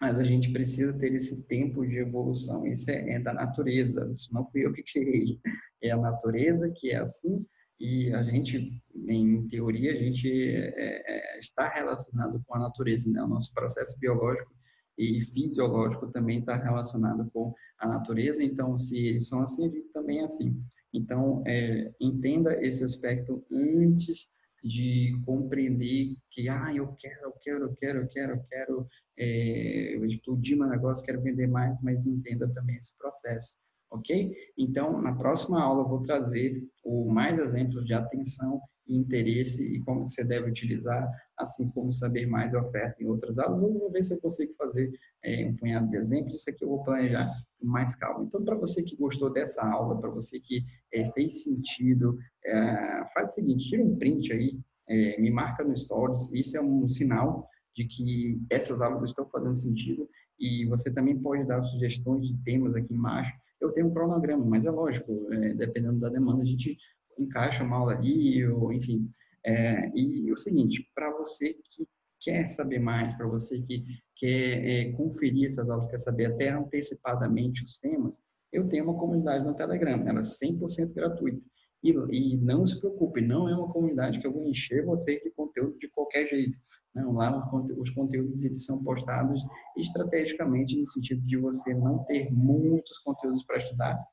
Mas 0.00 0.18
a 0.18 0.24
gente 0.24 0.50
precisa 0.50 0.98
ter 0.98 1.14
esse 1.14 1.46
tempo 1.46 1.86
de 1.86 1.98
evolução. 1.98 2.66
Isso 2.66 2.90
é, 2.90 3.12
é 3.12 3.20
da 3.20 3.32
natureza. 3.32 4.12
Isso 4.16 4.32
não 4.32 4.44
fui 4.44 4.66
eu 4.66 4.72
que 4.72 4.82
criei. 4.82 5.38
É 5.82 5.90
a 5.90 5.96
natureza 5.96 6.72
que 6.74 6.90
é 6.90 6.96
assim. 6.96 7.46
E 7.78 8.12
a 8.12 8.22
gente, 8.22 8.82
em 8.94 9.48
teoria, 9.48 9.92
a 9.92 9.96
gente 9.96 10.28
é, 10.28 11.02
é, 11.06 11.38
está 11.38 11.68
relacionado 11.68 12.42
com 12.46 12.54
a 12.54 12.58
natureza, 12.58 13.10
né? 13.10 13.22
O 13.22 13.28
nosso 13.28 13.52
processo 13.54 13.98
biológico 14.00 14.52
e 14.98 15.20
fisiológico 15.22 16.08
também 16.08 16.40
está 16.40 16.56
relacionado 16.56 17.30
com 17.32 17.54
a 17.78 17.88
natureza. 17.88 18.42
Então, 18.42 18.76
se 18.76 19.06
eles 19.06 19.28
são 19.28 19.42
assim, 19.42 19.66
a 19.66 19.70
gente 19.70 19.88
também 19.92 20.20
é 20.20 20.24
assim. 20.24 20.62
Então, 20.92 21.42
é, 21.46 21.92
entenda 22.00 22.62
esse 22.64 22.84
aspecto 22.84 23.44
antes 23.50 24.30
de 24.62 25.18
compreender 25.24 26.16
que, 26.30 26.48
ah, 26.48 26.72
eu 26.74 26.94
quero, 26.98 27.24
eu 27.24 27.32
quero, 27.40 27.64
eu 27.64 27.74
quero, 27.76 27.98
eu 28.00 28.06
quero, 28.08 28.32
eu 28.32 28.44
quero 28.48 28.88
é, 29.18 29.96
explodir 30.06 30.58
meu 30.58 30.68
negócio, 30.68 31.04
quero 31.04 31.22
vender 31.22 31.46
mais, 31.46 31.76
mas 31.82 32.06
entenda 32.06 32.48
também 32.48 32.76
esse 32.76 32.96
processo, 32.98 33.56
ok? 33.90 34.34
Então, 34.58 35.00
na 35.00 35.16
próxima 35.16 35.62
aula 35.62 35.82
eu 35.82 35.88
vou 35.88 36.02
trazer 36.02 36.62
o 36.84 37.10
mais 37.10 37.38
exemplos 37.38 37.86
de 37.86 37.94
atenção 37.94 38.60
e 38.90 38.96
interesse 38.96 39.76
e 39.76 39.80
como 39.80 40.08
você 40.08 40.24
deve 40.24 40.50
utilizar, 40.50 41.08
assim 41.38 41.70
como 41.70 41.94
saber 41.94 42.26
mais 42.26 42.54
a 42.54 42.60
oferta 42.60 43.00
em 43.00 43.06
outras 43.06 43.38
aulas. 43.38 43.62
Eu 43.62 43.72
vou 43.72 43.90
ver 43.90 44.04
se 44.04 44.12
eu 44.12 44.20
consigo 44.20 44.52
fazer 44.54 44.92
é, 45.24 45.46
um 45.46 45.56
punhado 45.56 45.88
de 45.88 45.96
exemplos, 45.96 46.34
isso 46.34 46.50
aqui 46.50 46.64
eu 46.64 46.68
vou 46.68 46.82
planejar 46.82 47.30
com 47.60 47.66
mais 47.66 47.94
calma. 47.94 48.24
Então, 48.24 48.44
para 48.44 48.56
você 48.56 48.82
que 48.82 48.96
gostou 48.96 49.32
dessa 49.32 49.64
aula, 49.64 50.00
para 50.00 50.10
você 50.10 50.40
que 50.40 50.64
é, 50.92 51.10
fez 51.12 51.44
sentido, 51.44 52.18
é, 52.44 53.04
faz 53.14 53.30
o 53.30 53.34
seguinte, 53.36 53.68
tira 53.68 53.84
um 53.84 53.96
print 53.96 54.32
aí, 54.32 54.58
é, 54.88 55.20
me 55.20 55.30
marca 55.30 55.62
no 55.62 55.76
Stories, 55.76 56.32
isso 56.32 56.56
é 56.56 56.60
um 56.60 56.88
sinal 56.88 57.48
de 57.76 57.84
que 57.84 58.42
essas 58.50 58.80
aulas 58.82 59.04
estão 59.04 59.24
fazendo 59.28 59.54
sentido 59.54 60.08
e 60.38 60.66
você 60.66 60.92
também 60.92 61.16
pode 61.16 61.44
dar 61.46 61.62
sugestões 61.62 62.26
de 62.26 62.36
temas 62.42 62.74
aqui 62.74 62.92
embaixo. 62.92 63.32
Eu 63.60 63.70
tenho 63.70 63.86
um 63.86 63.94
cronograma, 63.94 64.44
mas 64.44 64.66
é 64.66 64.70
lógico, 64.70 65.32
é, 65.32 65.54
dependendo 65.54 66.00
da 66.00 66.08
demanda, 66.08 66.42
a 66.42 66.46
gente 66.46 66.76
encaixa 67.22 67.64
uma 67.64 67.76
aula 67.76 67.94
ali, 67.94 68.46
ou 68.46 68.72
enfim. 68.72 69.10
É, 69.44 69.90
e 69.94 70.32
o 70.32 70.36
seguinte, 70.36 70.88
para 70.94 71.10
você 71.16 71.54
que 71.54 71.86
quer 72.20 72.46
saber 72.46 72.78
mais, 72.78 73.16
para 73.16 73.26
você 73.26 73.62
que 73.62 73.84
quer 74.16 74.64
é, 74.64 74.92
conferir 74.92 75.46
essas 75.46 75.68
aulas, 75.68 75.88
quer 75.88 75.98
saber 75.98 76.26
até 76.26 76.50
antecipadamente 76.50 77.64
os 77.64 77.78
temas, 77.78 78.16
eu 78.52 78.68
tenho 78.68 78.84
uma 78.84 78.98
comunidade 78.98 79.44
no 79.44 79.54
Telegram, 79.54 80.06
ela 80.06 80.20
é 80.20 80.22
100% 80.22 80.92
gratuita. 80.92 81.46
E, 81.82 81.90
e, 81.90 82.36
não 82.36 82.66
se 82.66 82.78
preocupe, 82.78 83.22
não 83.22 83.48
é 83.48 83.56
uma 83.56 83.72
comunidade 83.72 84.18
que 84.18 84.26
eu 84.26 84.32
vou 84.32 84.46
encher 84.46 84.84
você 84.84 85.18
de 85.20 85.30
conteúdo 85.30 85.78
de 85.78 85.88
qualquer 85.88 86.28
jeito. 86.28 86.58
Não, 86.94 87.12
lá 87.12 87.48
os 87.78 87.90
conteúdos 87.90 88.44
eles 88.44 88.66
são 88.66 88.82
postados 88.82 89.40
estrategicamente 89.76 90.78
no 90.78 90.86
sentido 90.86 91.22
de 91.22 91.36
você 91.36 91.72
não 91.72 92.04
ter 92.04 92.30
muitos 92.32 92.98
conteúdos 92.98 93.44
para 93.44 93.58
estudar, 93.58 94.04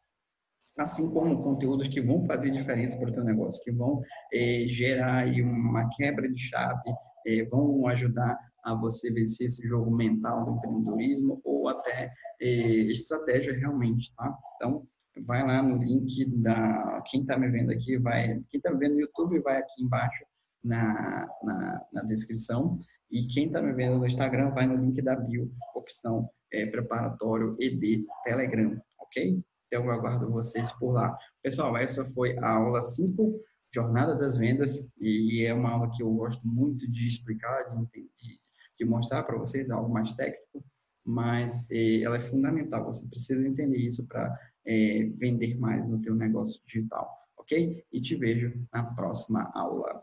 assim 0.77 1.11
como 1.11 1.43
conteúdos 1.43 1.87
que 1.87 2.01
vão 2.01 2.23
fazer 2.23 2.51
diferença 2.51 2.97
para 2.97 3.09
o 3.09 3.11
teu 3.11 3.23
negócio, 3.23 3.63
que 3.63 3.71
vão 3.71 4.01
é, 4.33 4.65
gerar 4.67 5.23
aí 5.23 5.41
uma 5.41 5.89
quebra 5.89 6.29
de 6.31 6.39
chave, 6.39 6.91
é, 7.25 7.43
vão 7.45 7.87
ajudar 7.87 8.37
a 8.63 8.73
você 8.75 9.11
vencer 9.11 9.47
esse 9.47 9.65
jogo 9.67 9.89
mental 9.89 10.45
do 10.45 10.51
empreendedorismo 10.51 11.41
ou 11.43 11.69
até 11.69 12.11
é, 12.41 12.47
estratégia 12.91 13.57
realmente, 13.57 14.13
tá? 14.15 14.37
Então, 14.55 14.85
vai 15.25 15.45
lá 15.45 15.63
no 15.63 15.77
link 15.77 16.25
da... 16.41 17.01
Quem 17.07 17.21
está 17.21 17.37
me 17.37 17.49
vendo 17.49 17.71
aqui, 17.71 17.97
vai... 17.97 18.27
Quem 18.49 18.57
está 18.57 18.71
me 18.71 18.77
vendo 18.77 18.95
no 18.95 19.01
YouTube, 19.01 19.39
vai 19.39 19.57
aqui 19.57 19.81
embaixo 19.81 20.25
na, 20.63 21.27
na, 21.43 21.85
na 21.93 22.01
descrição. 22.03 22.79
E 23.09 23.25
quem 23.27 23.47
está 23.47 23.61
me 23.61 23.73
vendo 23.73 23.99
no 23.99 24.05
Instagram, 24.05 24.51
vai 24.51 24.67
no 24.67 24.75
link 24.75 25.01
da 25.01 25.15
bio, 25.15 25.49
opção 25.73 26.29
é, 26.51 26.65
preparatório 26.65 27.55
ED 27.59 28.05
Telegram, 28.25 28.79
ok? 28.99 29.41
Então, 29.67 29.86
eu 29.86 29.91
aguardo 29.91 30.30
vocês 30.30 30.71
por 30.73 30.93
lá. 30.93 31.17
Pessoal, 31.43 31.77
essa 31.77 32.03
foi 32.13 32.38
a 32.39 32.49
aula 32.51 32.82
5, 32.82 33.39
Jornada 33.73 34.15
das 34.15 34.38
Vendas, 34.38 34.91
e 34.99 35.43
é 35.45 35.53
uma 35.53 35.71
aula 35.71 35.91
que 35.91 36.01
eu 36.01 36.12
gosto 36.13 36.47
muito 36.47 36.89
de 36.89 37.08
explicar, 37.08 37.75
de, 37.75 38.01
de, 38.01 38.39
de 38.80 38.86
mostrar 38.86 39.23
para 39.23 39.38
vocês, 39.38 39.69
algo 39.69 39.93
mais 39.93 40.12
técnico, 40.13 40.63
mas 41.06 41.69
eh, 41.69 42.01
ela 42.01 42.17
é 42.17 42.30
fundamental. 42.30 42.86
Você 42.86 43.08
precisa 43.10 43.47
entender 43.47 43.77
isso 43.77 44.06
para 44.06 44.34
eh, 44.65 45.10
vender 45.17 45.60
mais 45.60 45.89
no 45.89 46.01
teu 46.01 46.15
negócio 46.15 46.62
digital, 46.65 47.10
ok? 47.38 47.84
E 47.91 48.01
te 48.01 48.15
vejo 48.15 48.53
na 48.73 48.84
próxima 48.84 49.51
aula. 49.53 50.01